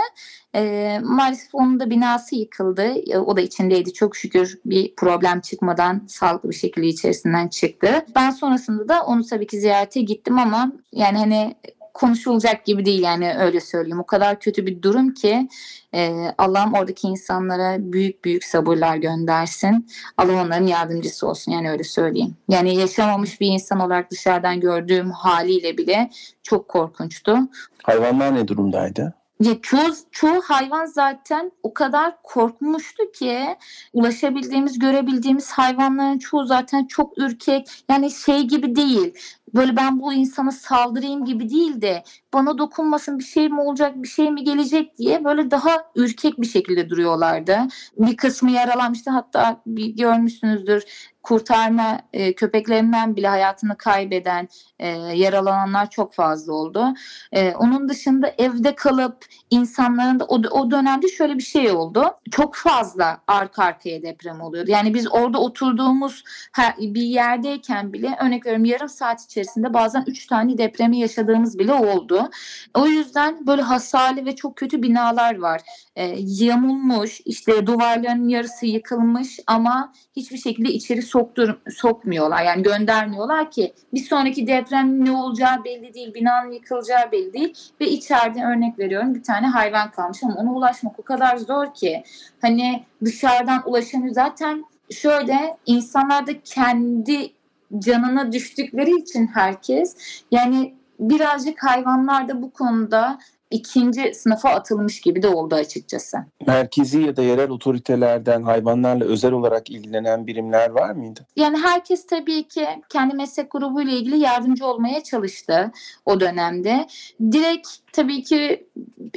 E, 0.55 0.99
maalesef 1.03 1.55
onun 1.55 1.79
da 1.79 1.89
binası 1.89 2.35
yıkıldı. 2.35 2.83
E, 2.83 3.17
o 3.17 3.37
da 3.37 3.41
içindeydi. 3.41 3.93
Çok 3.93 4.15
şükür 4.15 4.59
bir 4.65 4.95
problem 4.95 5.41
çıkmadan 5.41 6.05
sağlıklı 6.07 6.49
bir 6.49 6.55
şekilde 6.55 6.87
içerisinden 6.87 7.47
çıktı. 7.47 8.05
Ben 8.15 8.29
sonrasında 8.29 8.89
da 8.89 9.03
onu 9.05 9.25
tabii 9.25 9.47
ki 9.47 9.59
ziyarete 9.59 10.01
gittim 10.01 10.39
ama 10.39 10.71
yani 10.91 11.17
hani 11.17 11.55
konuşulacak 11.93 12.65
gibi 12.65 12.85
değil 12.85 13.01
yani 13.01 13.35
öyle 13.39 13.59
söyleyeyim. 13.61 13.99
O 13.99 14.05
kadar 14.05 14.39
kötü 14.39 14.65
bir 14.65 14.81
durum 14.81 15.13
ki 15.13 15.49
e, 15.93 16.33
Allah'ım 16.37 16.73
oradaki 16.73 17.07
insanlara 17.07 17.75
büyük 17.79 18.25
büyük 18.25 18.43
sabırlar 18.43 18.97
göndersin. 18.97 19.87
Allah 20.17 20.41
onların 20.43 20.67
yardımcısı 20.67 21.27
olsun 21.27 21.51
yani 21.51 21.71
öyle 21.71 21.83
söyleyeyim. 21.83 22.35
Yani 22.49 22.75
yaşamamış 22.75 23.41
bir 23.41 23.47
insan 23.47 23.79
olarak 23.79 24.11
dışarıdan 24.11 24.59
gördüğüm 24.59 25.11
haliyle 25.11 25.77
bile 25.77 26.09
çok 26.43 26.67
korkunçtu. 26.67 27.37
Hayvanlar 27.83 28.35
ne 28.35 28.47
durumdaydı? 28.47 29.13
Ya 29.43 29.61
çoğu, 29.61 29.95
çoğu 30.11 30.41
hayvan 30.41 30.85
zaten 30.85 31.51
o 31.63 31.73
kadar 31.73 32.21
korkmuştu 32.23 33.11
ki 33.11 33.57
ulaşabildiğimiz, 33.93 34.79
görebildiğimiz 34.79 35.51
hayvanların 35.51 36.17
çoğu 36.17 36.45
zaten 36.45 36.85
çok 36.85 37.17
ürkek. 37.17 37.67
Yani 37.89 38.11
şey 38.11 38.41
gibi 38.41 38.75
değil. 38.75 39.13
Böyle 39.55 39.75
ben 39.75 40.01
bu 40.01 40.13
insana 40.13 40.51
saldırayım 40.51 41.25
gibi 41.25 41.49
değil 41.49 41.81
de 41.81 42.03
bana 42.33 42.57
dokunmasın 42.57 43.19
bir 43.19 43.23
şey 43.23 43.49
mi 43.49 43.61
olacak, 43.61 43.93
bir 43.95 44.07
şey 44.07 44.31
mi 44.31 44.43
gelecek 44.43 44.97
diye 44.97 45.23
böyle 45.23 45.51
daha 45.51 45.77
ürkek 45.95 46.41
bir 46.41 46.47
şekilde 46.47 46.89
duruyorlardı. 46.89 47.57
Bir 47.97 48.17
kısmı 48.17 48.51
yaralanmıştı 48.51 49.11
hatta 49.11 49.61
bir 49.65 49.85
görmüşsünüzdür 49.85 50.83
kurtarma 51.23 51.99
e, 52.13 52.33
köpeklerinden 52.33 53.15
bile 53.15 53.27
hayatını 53.27 53.77
kaybeden 53.77 54.47
e, 54.79 54.87
yaralananlar 54.97 55.89
çok 55.89 56.13
fazla 56.13 56.53
oldu. 56.53 56.93
E, 57.31 57.55
onun 57.55 57.89
dışında 57.89 58.33
evde 58.37 58.75
kalıp 58.75 59.25
insanların 59.49 60.19
da 60.19 60.25
o, 60.25 60.35
o 60.35 60.71
dönemde 60.71 61.07
şöyle 61.07 61.37
bir 61.37 61.43
şey 61.43 61.71
oldu. 61.71 62.05
Çok 62.31 62.55
fazla 62.55 63.21
arka 63.27 63.63
arkaya 63.63 64.01
deprem 64.01 64.41
oluyordu. 64.41 64.71
Yani 64.71 64.93
biz 64.93 65.07
orada 65.11 65.39
oturduğumuz 65.39 66.23
her, 66.53 66.77
bir 66.77 67.01
yerdeyken 67.01 67.93
bile 67.93 68.17
örnek 68.21 68.45
veriyorum 68.45 68.65
yarım 68.65 68.89
saat 68.89 69.23
içerisinde 69.23 69.73
bazen 69.73 70.03
üç 70.07 70.27
tane 70.27 70.57
depremi 70.57 70.99
yaşadığımız 70.99 71.59
bile 71.59 71.73
oldu. 71.73 72.29
O 72.73 72.87
yüzden 72.87 73.47
böyle 73.47 73.61
hasarlı 73.61 74.25
ve 74.25 74.35
çok 74.35 74.55
kötü 74.55 74.83
binalar 74.83 75.39
var. 75.39 75.61
E, 75.95 76.15
yamulmuş 76.17 77.21
işte 77.25 77.67
duvarların 77.67 78.27
yarısı 78.27 78.65
yıkılmış 78.65 79.39
ama 79.47 79.93
hiçbir 80.15 80.37
şekilde 80.37 80.69
içeri 80.69 81.01
soktur, 81.09 81.59
sokmuyorlar. 81.69 82.43
Yani 82.43 82.63
göndermiyorlar 82.63 83.51
ki 83.51 83.73
bir 83.93 83.99
sonraki 83.99 84.47
deprem 84.47 85.05
ne 85.05 85.11
olacağı 85.11 85.63
belli 85.63 85.93
değil. 85.93 86.13
Binanın 86.13 86.51
yıkılacağı 86.51 87.11
belli 87.11 87.33
değil. 87.33 87.53
Ve 87.81 87.87
içeride 87.87 88.43
örnek 88.43 88.79
veriyorum 88.79 89.15
bir 89.15 89.23
tane 89.23 89.47
hayvan 89.47 89.91
kalmış 89.91 90.23
ama 90.23 90.35
ona 90.35 90.53
ulaşmak 90.53 90.99
o 90.99 91.03
kadar 91.03 91.37
zor 91.37 91.73
ki. 91.73 92.03
Hani 92.41 92.83
dışarıdan 93.05 93.61
ulaşamıyor. 93.65 94.13
Zaten 94.13 94.65
şöyle 94.91 95.57
insanlar 95.65 96.27
da 96.27 96.31
kendi 96.43 97.31
canına 97.79 98.31
düştükleri 98.31 98.95
için 98.95 99.27
herkes 99.27 99.95
yani 100.31 100.75
birazcık 100.99 101.63
hayvanlar 101.63 102.29
da 102.29 102.41
bu 102.41 102.51
konuda 102.51 103.19
ikinci 103.51 104.13
sınıfa 104.13 104.49
atılmış 104.49 105.01
gibi 105.01 105.21
de 105.21 105.27
oldu 105.27 105.55
açıkçası. 105.55 106.17
Merkezi 106.47 107.01
ya 107.01 107.15
da 107.15 107.23
yerel 107.23 107.49
otoritelerden 107.49 108.43
hayvanlarla 108.43 109.05
özel 109.05 109.31
olarak 109.31 109.69
ilgilenen 109.69 110.27
birimler 110.27 110.69
var 110.69 110.91
mıydı? 110.91 111.25
Yani 111.35 111.57
herkes 111.57 112.07
tabii 112.07 112.47
ki 112.47 112.67
kendi 112.89 113.15
meslek 113.15 113.51
grubuyla 113.51 113.93
ilgili 113.93 114.19
yardımcı 114.19 114.65
olmaya 114.65 115.03
çalıştı 115.03 115.71
o 116.05 116.19
dönemde. 116.19 116.87
Direkt 117.31 117.67
tabii 117.93 118.23
ki 118.23 118.67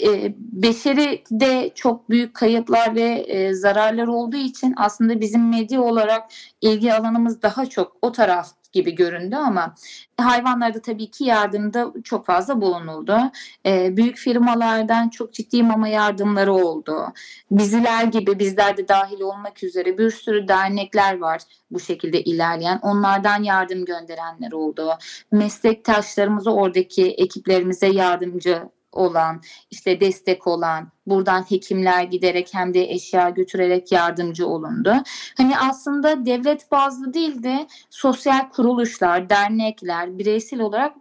e, 0.02 0.34
beşeri 0.38 1.22
de 1.30 1.70
çok 1.74 2.10
büyük 2.10 2.34
kayıplar 2.34 2.94
ve 2.94 3.08
e, 3.10 3.54
zararlar 3.54 4.06
olduğu 4.06 4.36
için 4.36 4.74
aslında 4.76 5.20
bizim 5.20 5.48
medya 5.48 5.82
olarak 5.82 6.30
ilgi 6.60 6.94
alanımız 6.94 7.42
daha 7.42 7.66
çok 7.66 7.96
o 8.02 8.12
taraf 8.12 8.61
gibi 8.72 8.94
göründü 8.94 9.36
ama 9.36 9.74
hayvanlarda 10.20 10.82
tabii 10.82 11.10
ki 11.10 11.24
yardımda 11.24 11.92
çok 12.04 12.26
fazla 12.26 12.60
bulunuldu. 12.60 13.18
E, 13.66 13.96
büyük 13.96 14.16
firmalardan 14.16 15.08
çok 15.08 15.32
ciddi 15.32 15.62
mama 15.62 15.88
yardımları 15.88 16.52
oldu. 16.52 17.12
Biziler 17.50 18.04
gibi 18.04 18.38
bizler 18.38 18.76
de 18.76 18.88
dahil 18.88 19.20
olmak 19.20 19.62
üzere 19.62 19.98
bir 19.98 20.10
sürü 20.10 20.48
dernekler 20.48 21.18
var 21.18 21.40
bu 21.70 21.80
şekilde 21.80 22.22
ilerleyen. 22.22 22.78
Onlardan 22.82 23.42
yardım 23.42 23.84
gönderenler 23.84 24.52
oldu. 24.52 24.98
Meslektaşlarımıza 25.32 26.50
oradaki 26.50 27.10
ekiplerimize 27.10 27.86
yardımcı 27.86 28.62
olan, 28.92 29.40
işte 29.70 30.00
destek 30.00 30.46
olan, 30.46 30.88
buradan 31.06 31.42
hekimler 31.50 32.02
giderek 32.02 32.48
hem 32.52 32.74
de 32.74 32.90
eşya 32.90 33.30
götürerek 33.30 33.92
yardımcı 33.92 34.46
olundu. 34.46 34.94
Hani 35.36 35.58
aslında 35.58 36.26
devlet 36.26 36.70
bazlı 36.70 37.14
değil 37.14 37.42
de 37.42 37.66
sosyal 37.90 38.50
kuruluşlar, 38.50 39.30
dernekler, 39.30 40.18
bireysel 40.18 40.60
olarak 40.60 40.94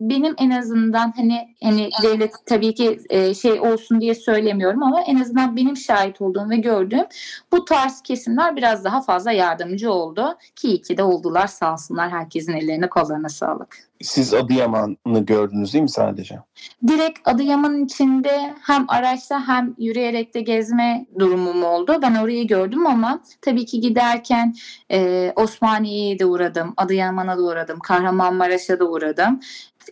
benim 0.00 0.34
en 0.38 0.50
azından 0.50 1.12
hani 1.16 1.54
hani 1.62 1.90
devlet 2.02 2.32
tabii 2.46 2.74
ki 2.74 3.00
e, 3.10 3.34
şey 3.34 3.60
olsun 3.60 4.00
diye 4.00 4.14
söylemiyorum 4.14 4.82
ama 4.82 5.00
en 5.00 5.20
azından 5.20 5.56
benim 5.56 5.76
şahit 5.76 6.20
olduğum 6.20 6.50
ve 6.50 6.56
gördüğüm 6.56 7.04
bu 7.52 7.64
tarz 7.64 8.02
kesimler 8.02 8.56
biraz 8.56 8.84
daha 8.84 9.02
fazla 9.02 9.32
yardımcı 9.32 9.92
oldu 9.92 10.36
ki 10.56 10.68
iyi 10.68 10.82
ki 10.82 10.96
de 10.96 11.02
oldular 11.02 11.46
sağ 11.46 11.72
olsunlar 11.72 12.10
herkesin 12.10 12.52
ellerine 12.52 12.88
kollarına 12.88 13.28
sağlık. 13.28 13.94
Siz 14.02 14.34
Adıyaman'ı 14.34 15.20
gördünüz 15.20 15.72
değil 15.72 15.82
mi 15.82 15.90
sadece? 15.90 16.38
Direkt 16.86 17.28
Adıyaman'ın 17.28 17.84
içinde 17.84 18.54
hem 18.62 18.84
araçla 18.88 19.48
hem 19.48 19.74
yürüyerek 19.78 20.34
de 20.34 20.40
gezme 20.40 21.06
durumum 21.18 21.64
oldu. 21.64 21.98
Ben 22.02 22.14
orayı 22.14 22.46
gördüm 22.46 22.86
ama 22.86 23.22
tabii 23.42 23.66
ki 23.66 23.80
giderken 23.80 24.54
e, 24.90 25.32
Osmaniye'ye 25.36 26.18
de 26.18 26.26
uğradım, 26.26 26.74
Adıyaman'a 26.76 27.38
da 27.38 27.42
uğradım, 27.42 27.78
Kahramanmaraş'a 27.78 28.78
da 28.78 28.84
uğradım. 28.84 29.40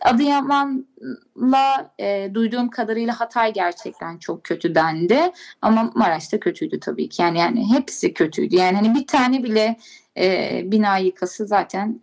Adıyaman'la 0.01 1.91
e, 1.99 2.29
duyduğum 2.33 2.69
kadarıyla 2.69 3.19
Hatay 3.19 3.53
gerçekten 3.53 4.17
çok 4.17 4.43
kötü 4.43 4.75
dendi. 4.75 5.19
Ama 5.61 5.91
Maraş 5.95 6.33
da 6.33 6.39
kötüydü 6.39 6.79
tabii 6.79 7.09
ki. 7.09 7.21
Yani 7.21 7.39
yani 7.39 7.73
hepsi 7.73 8.13
kötüydü. 8.13 8.55
Yani 8.55 8.75
hani 8.75 8.95
bir 8.95 9.07
tane 9.07 9.43
bile 9.43 9.77
e, 10.17 10.61
bina 10.65 10.97
yıkası 10.97 11.45
zaten 11.45 12.01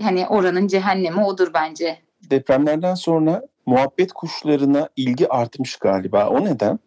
hani 0.00 0.26
oranın 0.26 0.66
cehennemi 0.66 1.24
odur 1.24 1.50
bence. 1.54 1.98
Depremlerden 2.30 2.94
sonra 2.94 3.42
muhabbet 3.66 4.12
kuşlarına 4.12 4.88
ilgi 4.96 5.28
artmış 5.28 5.76
galiba. 5.76 6.28
O 6.28 6.44
neden? 6.44 6.78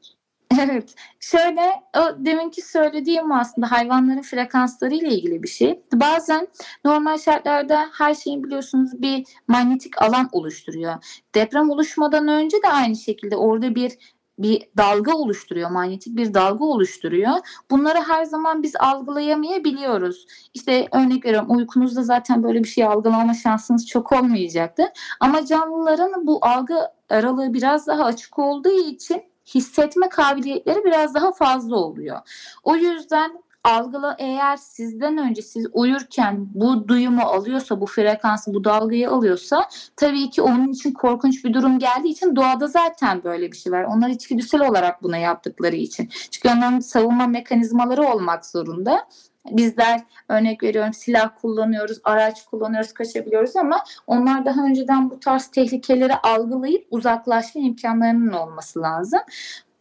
Evet. 0.57 0.95
Şöyle 1.19 1.61
o 1.97 2.25
deminki 2.25 2.61
söylediğim 2.61 3.31
aslında 3.31 3.71
hayvanların 3.71 4.21
frekansları 4.21 4.95
ile 4.95 5.09
ilgili 5.09 5.43
bir 5.43 5.47
şey. 5.47 5.83
Bazen 5.93 6.47
normal 6.85 7.17
şartlarda 7.17 7.89
her 7.97 8.13
şeyin 8.13 8.43
biliyorsunuz 8.43 9.01
bir 9.01 9.23
manyetik 9.47 10.01
alan 10.01 10.29
oluşturuyor. 10.31 10.93
Deprem 11.35 11.69
oluşmadan 11.69 12.27
önce 12.27 12.57
de 12.57 12.69
aynı 12.69 12.95
şekilde 12.95 13.35
orada 13.35 13.75
bir 13.75 13.91
bir 14.39 14.63
dalga 14.77 15.13
oluşturuyor, 15.13 15.69
manyetik 15.69 16.17
bir 16.17 16.33
dalga 16.33 16.65
oluşturuyor. 16.65 17.33
Bunları 17.71 17.97
her 17.97 18.25
zaman 18.25 18.63
biz 18.63 18.75
algılayamayabiliyoruz. 18.75 20.25
İşte 20.53 20.87
örnek 20.91 21.25
veriyorum 21.25 21.57
uykunuzda 21.57 22.03
zaten 22.03 22.43
böyle 22.43 22.63
bir 22.63 22.69
şey 22.69 22.83
algılama 22.83 23.33
şansınız 23.33 23.87
çok 23.87 24.11
olmayacaktı. 24.11 24.83
Ama 25.19 25.45
canlıların 25.45 26.27
bu 26.27 26.39
algı 26.41 26.79
aralığı 27.09 27.53
biraz 27.53 27.87
daha 27.87 28.03
açık 28.03 28.39
olduğu 28.39 28.81
için 28.81 29.28
hissetme 29.55 30.09
kabiliyetleri 30.09 30.85
biraz 30.85 31.13
daha 31.13 31.31
fazla 31.31 31.75
oluyor. 31.75 32.19
O 32.63 32.75
yüzden 32.75 33.31
algıla 33.63 34.15
eğer 34.19 34.57
sizden 34.57 35.17
önce 35.17 35.41
siz 35.41 35.67
uyurken 35.73 36.47
bu 36.53 36.87
duyumu 36.87 37.21
alıyorsa, 37.21 37.81
bu 37.81 37.85
frekansı, 37.85 38.53
bu 38.53 38.63
dalgayı 38.63 39.09
alıyorsa 39.09 39.69
tabii 39.95 40.29
ki 40.29 40.41
onun 40.41 40.67
için 40.67 40.91
korkunç 40.91 41.45
bir 41.45 41.53
durum 41.53 41.79
geldiği 41.79 42.09
için 42.09 42.35
doğada 42.35 42.67
zaten 42.67 43.23
böyle 43.23 43.51
bir 43.51 43.57
şey 43.57 43.71
var. 43.71 43.83
Onlar 43.83 44.09
içgüdüsel 44.09 44.69
olarak 44.69 45.03
buna 45.03 45.17
yaptıkları 45.17 45.75
için. 45.75 46.09
Çünkü 46.31 46.57
onların 46.57 46.79
savunma 46.79 47.27
mekanizmaları 47.27 48.03
olmak 48.03 48.45
zorunda. 48.45 49.07
Bizler 49.45 50.01
örnek 50.29 50.63
veriyorum 50.63 50.93
silah 50.93 51.29
kullanıyoruz, 51.41 51.97
araç 52.03 52.45
kullanıyoruz, 52.45 52.93
kaçabiliyoruz 52.93 53.55
ama 53.55 53.83
onlar 54.07 54.45
daha 54.45 54.65
önceden 54.65 55.09
bu 55.09 55.19
tarz 55.19 55.47
tehlikeleri 55.47 56.15
algılayıp 56.15 56.87
uzaklaşma 56.91 57.61
imkanlarının 57.61 58.33
olması 58.33 58.81
lazım. 58.81 59.19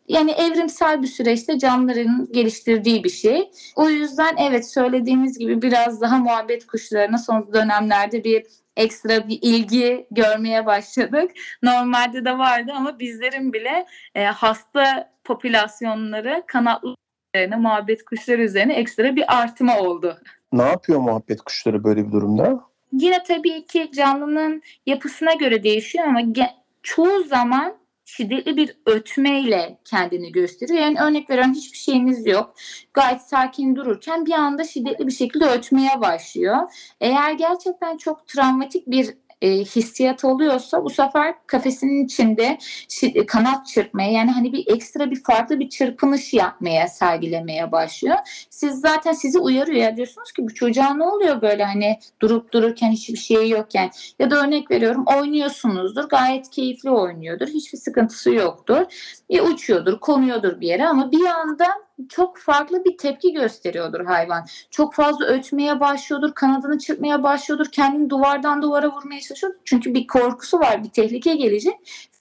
yani 0.09 0.31
evrimsel 0.31 1.03
bir 1.03 1.07
süreçte 1.07 1.59
canlıların 1.59 2.29
geliştirdiği 2.33 3.05
bir 3.05 3.11
şey. 3.11 3.51
O 3.77 3.89
yüzden 3.91 4.37
evet 4.39 4.71
söylediğimiz 4.71 5.39
gibi 5.39 5.63
biraz 5.63 6.01
daha 6.01 6.19
muhabbet 6.19 6.67
kuşlarına 6.67 7.19
son 7.19 7.53
dönemlerde 7.55 8.25
bir 8.25 8.47
ekstra 8.77 9.29
bir 9.29 9.39
ilgi 9.43 10.07
görmeye 10.11 10.67
başladık. 10.67 11.31
Normalde 11.63 12.25
de 12.25 12.39
vardı 12.39 12.73
ama 12.77 12.99
bizlerin 12.99 13.53
bile 13.53 13.87
e, 14.15 14.25
hasta 14.25 15.13
popülasyonları 15.25 16.43
kanatlı 16.47 16.95
üzerine, 17.35 17.57
muhabbet 17.57 18.05
kuşları 18.05 18.43
üzerine 18.43 18.75
ekstra 18.75 19.17
bir 19.17 19.39
artıma 19.41 19.79
oldu. 19.79 20.19
Ne 20.53 20.63
yapıyor 20.63 21.01
muhabbet 21.01 21.41
kuşları 21.41 21.85
böyle 21.85 22.07
bir 22.07 22.13
durumda? 22.13 22.61
Yine 22.93 23.23
tabii 23.23 23.67
ki 23.67 23.91
canlının 23.95 24.63
yapısına 24.87 25.35
göre 25.35 25.63
değişiyor 25.63 26.07
ama 26.07 26.21
çoğu 26.83 27.23
zaman 27.23 27.77
şiddetli 28.05 28.57
bir 28.57 28.77
ötmeyle 28.87 29.79
kendini 29.85 30.33
gösteriyor. 30.33 30.79
Yani 30.79 31.01
örnek 31.01 31.31
veriyorum 31.31 31.55
hiçbir 31.55 31.79
şeyiniz 31.79 32.27
yok. 32.27 32.55
Gayet 32.95 33.21
sakin 33.21 33.77
dururken 33.77 34.27
bir 34.27 34.33
anda 34.33 34.65
şiddetli 34.65 35.07
bir 35.07 35.13
şekilde 35.13 35.45
ötmeye 35.45 36.01
başlıyor. 36.01 36.57
Eğer 37.01 37.33
gerçekten 37.33 37.97
çok 37.97 38.27
travmatik 38.27 38.87
bir 38.87 39.15
e, 39.43 39.51
hissiyat 39.59 40.25
oluyorsa 40.25 40.85
bu 40.85 40.91
sefer 40.91 41.35
kafesinin 41.47 42.05
içinde 42.05 42.59
şi- 42.89 43.27
kanat 43.27 43.67
çırpmaya 43.67 44.11
yani 44.11 44.31
hani 44.31 44.53
bir 44.53 44.65
ekstra 44.75 45.11
bir 45.11 45.23
farklı 45.23 45.61
bir 45.61 45.69
çırpınış 45.69 46.35
yapmaya 46.35 46.89
sergilemeye 46.89 47.73
başlıyor. 47.73 48.17
Siz 48.51 48.81
zaten 48.81 49.13
sizi 49.13 49.39
uyarıyor 49.39 49.77
ya 49.83 49.97
diyorsunuz 49.97 50.33
ki 50.33 50.43
bu 50.45 50.55
çocuğa 50.55 50.95
ne 50.95 51.05
oluyor 51.05 51.43
böyle 51.43 51.65
hani 51.65 51.99
durup 52.23 52.53
dururken 52.53 52.91
hiçbir 52.91 53.19
şey 53.19 53.49
yokken 53.49 53.91
ya 54.19 54.31
da 54.31 54.45
örnek 54.45 54.71
veriyorum 54.71 55.05
oynuyorsunuzdur 55.19 56.09
gayet 56.09 56.51
keyifli 56.51 56.91
oynuyordur 56.91 57.47
hiçbir 57.47 57.79
sıkıntısı 57.79 58.31
yoktur 58.31 58.85
e, 59.31 59.41
uçuyordur 59.43 60.01
konuyordur 60.01 60.61
bir 60.61 60.67
yere 60.69 60.89
ama 60.89 61.13
bir 61.13 61.25
anda 61.25 61.67
çok 62.09 62.39
farklı 62.39 62.85
bir 62.85 62.97
tepki 62.99 63.33
gösteriyordur 63.33 64.05
hayvan. 64.05 64.47
Çok 64.71 64.95
fazla 64.95 65.27
ötmeye 65.27 65.81
başlıyordur, 65.81 66.35
kanadını 66.35 66.79
çırpmaya 66.79 67.23
başlıyordur, 67.23 67.67
kendini 67.73 68.11
duvardan 68.11 68.63
duvara 68.63 68.93
vurmaya 68.93 69.21
çalışıyordur. 69.21 69.59
Çünkü 69.65 69.95
bir 69.95 70.07
korkusu 70.07 70.61
var, 70.61 70.85
bir 70.85 70.91
tehlike 70.91 71.35
gelecek 71.35 71.75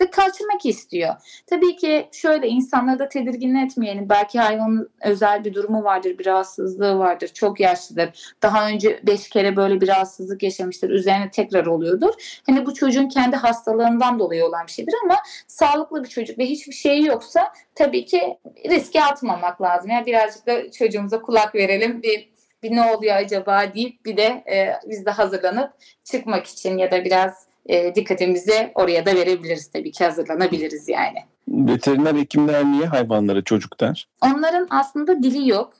kaçmak 0.05 0.65
istiyor. 0.65 1.15
Tabii 1.47 1.75
ki 1.75 2.09
şöyle 2.11 2.47
insanları 2.47 2.99
da 2.99 3.09
tedirgin 3.09 3.55
etmeyelim. 3.55 4.09
Belki 4.09 4.39
hayvanın 4.39 4.89
özel 5.01 5.45
bir 5.45 5.53
durumu 5.53 5.83
vardır, 5.83 6.17
bir 6.17 6.25
rahatsızlığı 6.25 6.97
vardır, 6.99 7.27
çok 7.27 7.59
yaşlıdır. 7.59 8.33
Daha 8.41 8.67
önce 8.67 8.99
beş 9.03 9.29
kere 9.29 9.55
böyle 9.55 9.81
bir 9.81 9.87
rahatsızlık 9.87 10.43
yaşamıştır, 10.43 10.89
üzerine 10.89 11.31
tekrar 11.31 11.65
oluyordur. 11.65 12.13
Hani 12.45 12.65
bu 12.65 12.73
çocuğun 12.73 13.07
kendi 13.07 13.35
hastalığından 13.35 14.19
dolayı 14.19 14.45
olan 14.45 14.67
bir 14.67 14.71
şeydir 14.71 14.93
ama 15.03 15.15
sağlıklı 15.47 16.03
bir 16.03 16.09
çocuk 16.09 16.39
ve 16.39 16.45
hiçbir 16.45 16.73
şey 16.73 17.03
yoksa 17.03 17.53
tabii 17.75 18.05
ki 18.05 18.37
riske 18.69 19.03
atmamak 19.03 19.61
lazım. 19.61 19.89
Yani 19.89 20.05
birazcık 20.05 20.47
da 20.47 20.71
çocuğumuza 20.71 21.21
kulak 21.21 21.55
verelim. 21.55 22.03
Bir, 22.03 22.29
bir 22.63 22.71
ne 22.71 22.91
oluyor 22.91 23.15
acaba 23.15 23.73
deyip 23.73 24.05
bir 24.05 24.17
de 24.17 24.23
e, 24.23 24.73
biz 24.89 25.05
de 25.05 25.11
hazırlanıp 25.11 25.73
çıkmak 26.03 26.47
için 26.47 26.77
ya 26.77 26.91
da 26.91 27.05
biraz 27.05 27.46
e, 27.67 27.95
dikkatimizi 27.95 28.71
oraya 28.75 29.05
da 29.05 29.15
verebiliriz 29.15 29.67
tabii 29.67 29.91
ki 29.91 30.03
hazırlanabiliriz 30.03 30.89
yani. 30.89 31.17
Veteriner 31.47 32.15
hekimler 32.15 32.65
niye 32.65 32.85
hayvanlara 32.85 33.43
çocuk 33.43 33.79
der? 33.79 34.07
Onların 34.21 34.67
aslında 34.69 35.23
dili 35.23 35.49
yok. 35.49 35.73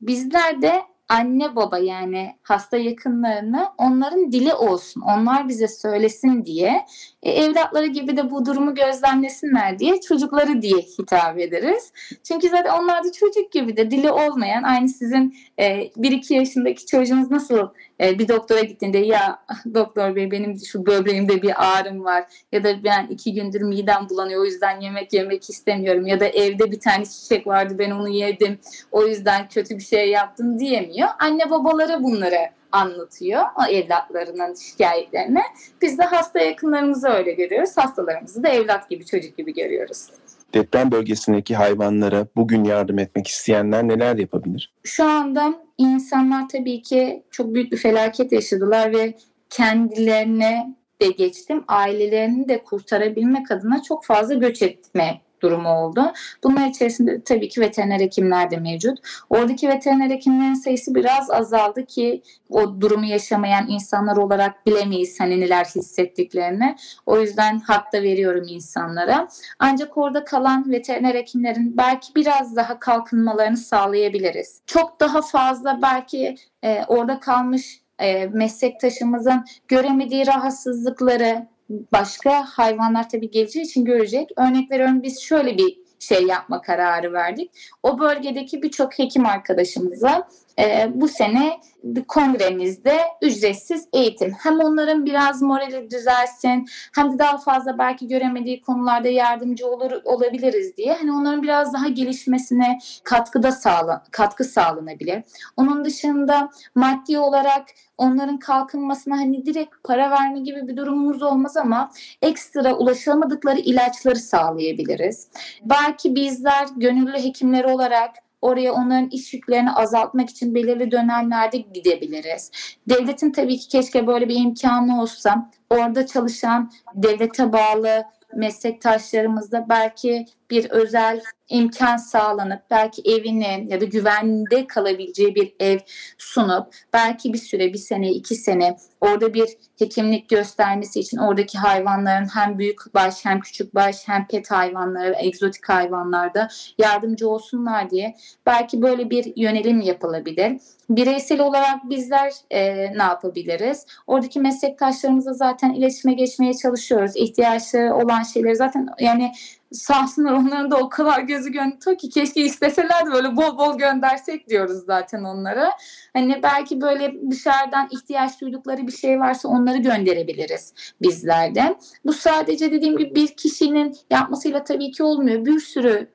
Bizler 0.00 0.62
de 0.62 0.82
anne 1.08 1.56
baba 1.56 1.78
yani 1.78 2.36
hasta 2.42 2.76
yakınlarını 2.76 3.68
onların 3.78 4.32
dili 4.32 4.54
olsun, 4.54 5.00
onlar 5.00 5.48
bize 5.48 5.68
söylesin 5.68 6.44
diye 6.44 6.86
e, 7.22 7.30
evlatları 7.30 7.86
gibi 7.86 8.16
de 8.16 8.30
bu 8.30 8.46
durumu 8.46 8.74
gözlemlesinler 8.74 9.78
diye 9.78 10.00
çocukları 10.00 10.62
diye 10.62 10.78
hitap 10.78 11.38
ederiz. 11.38 11.92
Çünkü 12.24 12.48
zaten 12.48 12.82
onlar 12.82 13.04
da 13.04 13.12
çocuk 13.12 13.52
gibi 13.52 13.76
de 13.76 13.90
dili 13.90 14.10
olmayan 14.10 14.62
aynı 14.62 14.88
sizin 14.88 15.36
e, 15.58 15.66
1-2 15.66 16.34
yaşındaki 16.34 16.86
çocuğunuz 16.86 17.30
nasıl 17.30 17.68
e, 18.00 18.18
bir 18.18 18.28
doktora 18.28 18.60
gittiğinde 18.60 18.98
ya 18.98 19.38
doktor 19.74 20.16
bey 20.16 20.30
benim 20.30 20.58
şu 20.58 20.86
böbreğimde 20.86 21.42
bir 21.42 21.78
ağrım 21.78 22.04
var 22.04 22.24
ya 22.52 22.64
da 22.64 22.84
ben 22.84 23.06
iki 23.06 23.34
gündür 23.34 23.62
midem 23.62 24.06
bulanıyor 24.10 24.40
o 24.40 24.44
yüzden 24.44 24.80
yemek 24.80 25.12
yemek 25.12 25.50
istemiyorum 25.50 26.06
ya 26.06 26.20
da 26.20 26.26
evde 26.26 26.70
bir 26.70 26.80
tane 26.80 27.04
çiçek 27.04 27.46
vardı 27.46 27.74
ben 27.78 27.90
onu 27.90 28.08
yedim 28.08 28.58
o 28.92 29.06
yüzden 29.06 29.48
kötü 29.48 29.76
bir 29.76 29.82
şey 29.82 30.10
yaptım 30.10 30.58
diyemiyor. 30.58 31.08
Anne 31.18 31.50
babaları 31.50 32.02
bunları 32.02 32.50
anlatıyor 32.72 33.42
o 33.56 33.70
evlatlarının 33.70 34.54
şikayetlerini. 34.54 35.42
Biz 35.82 35.98
de 35.98 36.02
hasta 36.02 36.38
yakınlarımızı 36.38 37.08
öyle 37.08 37.32
görüyoruz. 37.32 37.76
Hastalarımızı 37.76 38.42
da 38.42 38.48
evlat 38.48 38.90
gibi 38.90 39.06
çocuk 39.06 39.36
gibi 39.36 39.54
görüyoruz. 39.54 40.06
Deprem 40.54 40.90
bölgesindeki 40.90 41.56
hayvanlara 41.56 42.26
bugün 42.36 42.64
yardım 42.64 42.98
etmek 42.98 43.26
isteyenler 43.26 43.88
neler 43.88 44.16
yapabilir? 44.16 44.72
Şu 44.84 45.04
anda 45.04 45.54
insanlar 45.78 46.48
tabii 46.48 46.82
ki 46.82 47.22
çok 47.30 47.54
büyük 47.54 47.72
bir 47.72 47.76
felaket 47.76 48.32
yaşadılar 48.32 48.92
ve 48.92 49.14
kendilerine 49.50 50.76
de 51.02 51.08
geçtim 51.08 51.64
ailelerini 51.68 52.48
de 52.48 52.64
kurtarabilmek 52.64 53.50
adına 53.50 53.82
çok 53.82 54.04
fazla 54.04 54.34
göç 54.34 54.62
etme 54.62 55.20
durumu 55.42 55.68
oldu. 55.68 56.12
Bunlar 56.44 56.66
içerisinde 56.66 57.22
tabii 57.22 57.48
ki 57.48 57.60
veteriner 57.60 58.00
hekimler 58.00 58.50
de 58.50 58.56
mevcut. 58.56 58.98
Oradaki 59.30 59.68
veteriner 59.68 60.10
hekimlerin 60.10 60.54
sayısı 60.54 60.94
biraz 60.94 61.30
azaldı 61.30 61.86
ki 61.86 62.22
o 62.50 62.80
durumu 62.80 63.04
yaşamayan 63.04 63.68
insanlar 63.68 64.16
olarak 64.16 64.66
bilemeyiz 64.66 65.20
hani 65.20 65.40
neler 65.40 65.64
hissettiklerini. 65.64 66.76
O 67.06 67.20
yüzden 67.20 67.58
hak 67.58 67.92
da 67.92 68.02
veriyorum 68.02 68.44
insanlara. 68.48 69.28
Ancak 69.58 69.96
orada 69.98 70.24
kalan 70.24 70.70
veteriner 70.70 71.14
hekimlerin 71.14 71.76
belki 71.76 72.14
biraz 72.14 72.56
daha 72.56 72.78
kalkınmalarını 72.78 73.56
sağlayabiliriz. 73.56 74.62
Çok 74.66 75.00
daha 75.00 75.22
fazla 75.22 75.78
belki 75.82 76.36
e, 76.64 76.84
orada 76.88 77.20
kalmış 77.20 77.80
e, 77.98 78.26
meslektaşımızın 78.26 79.44
göremediği 79.68 80.26
rahatsızlıkları 80.26 81.46
başka 81.70 82.44
hayvanlar 82.44 83.08
tabii 83.08 83.30
geleceği 83.30 83.64
için 83.64 83.84
görecek. 83.84 84.30
Örnek 84.36 84.70
veriyorum 84.70 85.02
biz 85.02 85.20
şöyle 85.20 85.58
bir 85.58 85.78
şey 85.98 86.22
yapma 86.22 86.62
kararı 86.62 87.12
verdik. 87.12 87.50
O 87.82 88.00
bölgedeki 88.00 88.62
birçok 88.62 88.98
hekim 88.98 89.26
arkadaşımıza 89.26 90.28
e, 90.58 90.90
bu 90.94 91.08
sene 91.08 91.60
kongremizde 92.08 92.98
ücretsiz 93.22 93.88
eğitim. 93.92 94.32
Hem 94.42 94.60
onların 94.60 95.06
biraz 95.06 95.42
morali 95.42 95.90
düzelsin 95.90 96.66
hem 96.94 97.12
de 97.12 97.18
daha 97.18 97.38
fazla 97.38 97.78
belki 97.78 98.08
göremediği 98.08 98.62
konularda 98.62 99.08
yardımcı 99.08 99.66
olur 99.66 99.90
olabiliriz 100.04 100.76
diye. 100.76 100.94
Hani 100.94 101.12
onların 101.12 101.42
biraz 101.42 101.72
daha 101.72 101.88
gelişmesine 101.88 102.78
katkıda 103.04 103.52
sağla, 103.52 104.04
katkı 104.10 104.44
sağlanabilir. 104.44 105.22
Onun 105.56 105.84
dışında 105.84 106.50
maddi 106.74 107.18
olarak 107.18 107.64
onların 107.98 108.38
kalkınmasına 108.38 109.16
hani 109.16 109.46
direkt 109.46 109.74
para 109.84 110.10
verme 110.10 110.40
gibi 110.40 110.68
bir 110.68 110.76
durumumuz 110.76 111.22
olmaz 111.22 111.56
ama 111.56 111.90
ekstra 112.22 112.74
ulaşamadıkları 112.74 113.58
ilaçları 113.58 114.16
sağlayabiliriz. 114.16 115.28
Belki 115.62 116.14
bizler 116.14 116.68
gönüllü 116.76 117.18
hekimleri 117.18 117.66
olarak 117.66 118.10
oraya 118.42 118.72
onların 118.72 119.08
iş 119.08 119.34
yüklerini 119.34 119.72
azaltmak 119.72 120.30
için 120.30 120.54
belirli 120.54 120.90
dönemlerde 120.90 121.56
gidebiliriz. 121.56 122.50
Devletin 122.88 123.32
tabii 123.32 123.58
ki 123.58 123.68
keşke 123.68 124.06
böyle 124.06 124.28
bir 124.28 124.36
imkanı 124.36 125.02
olsa 125.02 125.50
orada 125.70 126.06
çalışan 126.06 126.70
devlete 126.94 127.52
bağlı 127.52 128.04
meslektaşlarımızda 128.34 129.66
belki 129.68 130.26
bir 130.50 130.70
özel 130.70 131.20
imkan 131.48 131.96
sağlanıp 131.96 132.62
belki 132.70 133.02
evini 133.02 133.66
ya 133.70 133.80
da 133.80 133.84
güvende 133.84 134.66
kalabileceği 134.66 135.34
bir 135.34 135.54
ev 135.60 135.78
sunup 136.18 136.66
belki 136.92 137.32
bir 137.32 137.38
süre 137.38 137.72
bir 137.72 137.78
sene 137.78 138.10
iki 138.10 138.34
sene 138.34 138.76
orada 139.00 139.34
bir 139.34 139.48
hekimlik 139.78 140.28
göstermesi 140.28 141.00
için 141.00 141.18
oradaki 141.18 141.58
hayvanların 141.58 142.26
hem 142.34 142.58
büyük 142.58 142.94
baş 142.94 143.24
hem 143.24 143.40
küçük 143.40 143.74
baş 143.74 144.08
hem 144.08 144.26
pet 144.26 144.50
hayvanları 144.50 145.14
egzotik 145.18 145.68
hayvanlarda 145.68 146.48
yardımcı 146.78 147.28
olsunlar 147.28 147.90
diye 147.90 148.16
belki 148.46 148.82
böyle 148.82 149.10
bir 149.10 149.32
yönelim 149.36 149.80
yapılabilir. 149.80 150.60
Bireysel 150.90 151.40
olarak 151.40 151.90
bizler 151.90 152.32
e, 152.50 152.74
ne 152.98 153.02
yapabiliriz? 153.02 153.86
Oradaki 154.06 154.40
meslektaşlarımızla 154.40 155.32
zaten 155.32 155.72
iletişime 155.72 156.14
geçmeye 156.14 156.54
çalışıyoruz. 156.54 157.12
İhtiyaçları 157.16 157.94
olan 157.94 158.22
şeyleri 158.22 158.56
zaten 158.56 158.88
yani 159.00 159.32
sağ 159.72 160.02
olsunlar 160.02 160.32
onların 160.32 160.70
da 160.70 160.76
o 160.76 160.88
kadar 160.88 161.20
gözü 161.20 161.52
gönlü 161.52 161.96
ki 161.96 162.10
keşke 162.10 162.40
isteseler 162.40 163.06
de 163.06 163.12
böyle 163.12 163.36
bol 163.36 163.58
bol 163.58 163.78
göndersek 163.78 164.48
diyoruz 164.48 164.84
zaten 164.86 165.24
onlara. 165.24 165.70
Hani 166.12 166.40
belki 166.42 166.80
böyle 166.80 167.30
dışarıdan 167.30 167.88
ihtiyaç 167.90 168.40
duydukları 168.40 168.86
bir 168.86 168.92
şey 168.92 169.20
varsa 169.20 169.48
onları 169.48 169.78
gönderebiliriz 169.78 170.74
bizler 171.02 171.54
de. 171.54 171.78
Bu 172.04 172.12
sadece 172.12 172.72
dediğim 172.72 172.96
gibi 172.96 173.14
bir 173.14 173.36
kişinin 173.36 173.96
yapmasıyla 174.10 174.64
tabii 174.64 174.90
ki 174.90 175.02
olmuyor. 175.02 175.44
Bir 175.44 175.60
sürü 175.60 176.10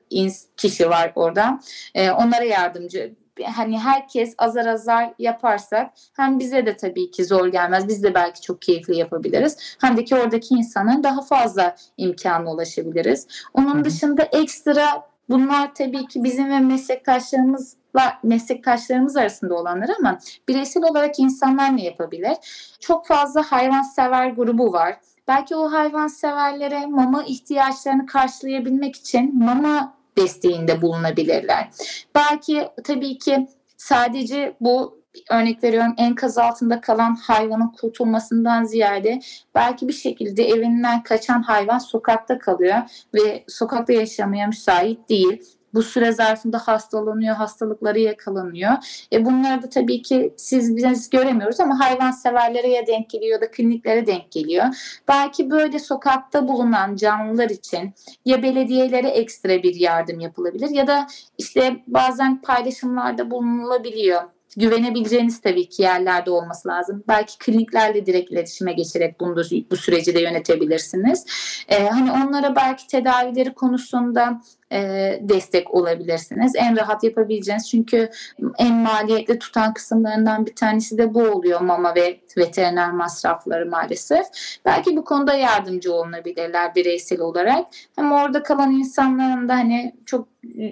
kişi 0.56 0.90
var 0.90 1.12
orada. 1.14 1.60
Ee, 1.94 2.10
onlara 2.10 2.44
yardımcı 2.44 3.14
hani 3.54 3.78
herkes 3.78 4.34
azar 4.38 4.66
azar 4.66 5.12
yaparsak 5.18 5.90
hem 6.16 6.38
bize 6.38 6.66
de 6.66 6.76
tabii 6.76 7.10
ki 7.10 7.24
zor 7.24 7.46
gelmez. 7.46 7.88
Biz 7.88 8.02
de 8.02 8.14
belki 8.14 8.40
çok 8.40 8.62
keyifli 8.62 8.96
yapabiliriz. 8.96 9.76
Hem 9.80 9.96
de 9.96 10.04
ki 10.04 10.14
oradaki 10.14 10.54
insanların 10.54 11.02
daha 11.02 11.22
fazla 11.22 11.76
imkanı 11.96 12.50
ulaşabiliriz. 12.50 13.26
Onun 13.54 13.84
dışında 13.84 14.22
ekstra 14.22 15.14
Bunlar 15.28 15.74
tabii 15.74 16.06
ki 16.06 16.24
bizim 16.24 16.50
ve 16.50 16.60
meslektaşlarımızla 16.60 18.18
meslektaşlarımız 18.22 19.16
arasında 19.16 19.54
olanlar 19.54 19.90
ama 19.98 20.18
bireysel 20.48 20.84
olarak 20.84 21.18
insanlar 21.18 21.76
ne 21.76 21.84
yapabilir? 21.84 22.36
Çok 22.80 23.06
fazla 23.06 23.42
hayvansever 23.42 24.30
grubu 24.30 24.72
var. 24.72 25.00
Belki 25.28 25.56
o 25.56 25.72
hayvanseverlere 25.72 26.86
mama 26.86 27.24
ihtiyaçlarını 27.24 28.06
karşılayabilmek 28.06 28.96
için 28.96 29.44
mama 29.44 29.94
desteğinde 30.16 30.82
bulunabilirler. 30.82 31.68
Belki 32.14 32.68
tabii 32.84 33.18
ki 33.18 33.48
sadece 33.76 34.56
bu 34.60 35.04
örnek 35.30 35.64
veriyorum 35.64 35.94
enkaz 35.96 36.38
altında 36.38 36.80
kalan 36.80 37.14
hayvanın 37.14 37.72
kurtulmasından 37.80 38.64
ziyade 38.64 39.20
belki 39.54 39.88
bir 39.88 39.92
şekilde 39.92 40.48
evinden 40.48 41.02
kaçan 41.02 41.42
hayvan 41.42 41.78
sokakta 41.78 42.38
kalıyor 42.38 42.78
ve 43.14 43.44
sokakta 43.48 43.92
yaşamaya 43.92 44.46
müsait 44.46 45.08
değil. 45.08 45.42
Bu 45.74 45.82
süre 45.82 46.12
zarfında 46.12 46.58
hastalanıyor, 46.58 47.36
hastalıkları 47.36 47.98
yakalanıyor. 48.00 48.72
E 49.12 49.24
bunları 49.24 49.62
da 49.62 49.68
tabii 49.68 50.02
ki 50.02 50.34
siz 50.36 50.76
biz 50.76 51.10
göremiyoruz 51.10 51.60
ama 51.60 51.80
hayvanseverlere 51.80 52.68
ya 52.68 52.86
denk 52.86 53.10
geliyor 53.10 53.32
ya 53.32 53.40
da 53.40 53.50
kliniklere 53.50 54.06
denk 54.06 54.30
geliyor. 54.30 54.64
Belki 55.08 55.50
böyle 55.50 55.78
sokakta 55.78 56.48
bulunan 56.48 56.96
canlılar 56.96 57.50
için 57.50 57.94
ya 58.24 58.42
belediyelere 58.42 59.08
ekstra 59.08 59.62
bir 59.62 59.74
yardım 59.74 60.20
yapılabilir 60.20 60.70
ya 60.70 60.86
da 60.86 61.06
işte 61.38 61.76
bazen 61.86 62.42
paylaşımlarda 62.42 63.30
bulunulabiliyor. 63.30 64.22
Güvenebileceğiniz 64.56 65.40
tabii 65.40 65.68
ki 65.68 65.82
yerlerde 65.82 66.30
olması 66.30 66.68
lazım. 66.68 67.04
Belki 67.08 67.38
kliniklerle 67.38 68.06
direkt 68.06 68.32
iletişime 68.32 68.72
geçerek 68.72 69.20
bunu 69.20 69.36
bu 69.70 69.76
süreci 69.76 70.14
de 70.14 70.20
yönetebilirsiniz. 70.20 71.26
Ee, 71.68 71.88
hani 71.88 72.12
onlara 72.12 72.56
belki 72.56 72.86
tedavileri 72.86 73.54
konusunda 73.54 74.40
e, 74.74 74.80
destek 75.22 75.74
olabilirsiniz. 75.74 76.52
En 76.56 76.76
rahat 76.76 77.04
yapabileceğiniz 77.04 77.70
çünkü 77.70 78.10
en 78.58 78.74
maliyetli 78.74 79.38
tutan 79.38 79.74
kısımlarından 79.74 80.46
bir 80.46 80.54
tanesi 80.54 80.98
de 80.98 81.14
bu 81.14 81.22
oluyor 81.22 81.60
mama 81.60 81.94
ve 81.94 82.20
veteriner 82.36 82.92
masrafları 82.92 83.66
maalesef. 83.66 84.26
Belki 84.64 84.96
bu 84.96 85.04
konuda 85.04 85.34
yardımcı 85.34 85.94
olunabilirler 85.94 86.74
bireysel 86.74 87.20
olarak. 87.20 87.66
Hem 87.96 88.12
orada 88.12 88.42
kalan 88.42 88.72
insanların 88.72 89.48
da 89.48 89.54
hani 89.54 89.94
çok 90.06 90.28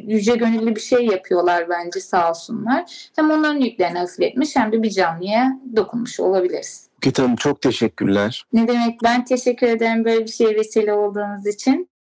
yüce 0.07 0.37
gönüllü 0.37 0.77
bir 0.77 0.81
şey 0.81 1.07
yapıyorlar 1.07 1.69
bence 1.69 2.01
sağ 2.01 2.31
olsunlar. 2.31 3.11
Hem 3.17 3.31
onların 3.31 3.61
yüklerini 3.61 3.99
hafifletmiş 3.99 4.57
hem 4.57 4.73
de 4.73 4.83
bir 4.83 4.91
canlıya 4.91 5.61
dokunmuş 5.77 6.21
olabiliriz. 6.21 6.89
Hanım 7.17 7.37
çok 7.37 7.61
teşekkürler. 7.61 8.45
Ne 8.53 8.69
demek 8.69 9.03
ben 9.05 9.25
teşekkür 9.25 9.67
ederim 9.67 10.05
böyle 10.05 10.25
bir 10.25 10.31
şeye 10.31 10.55
vesile 10.55 10.93
olduğunuz 10.93 11.47
için. 11.47 11.92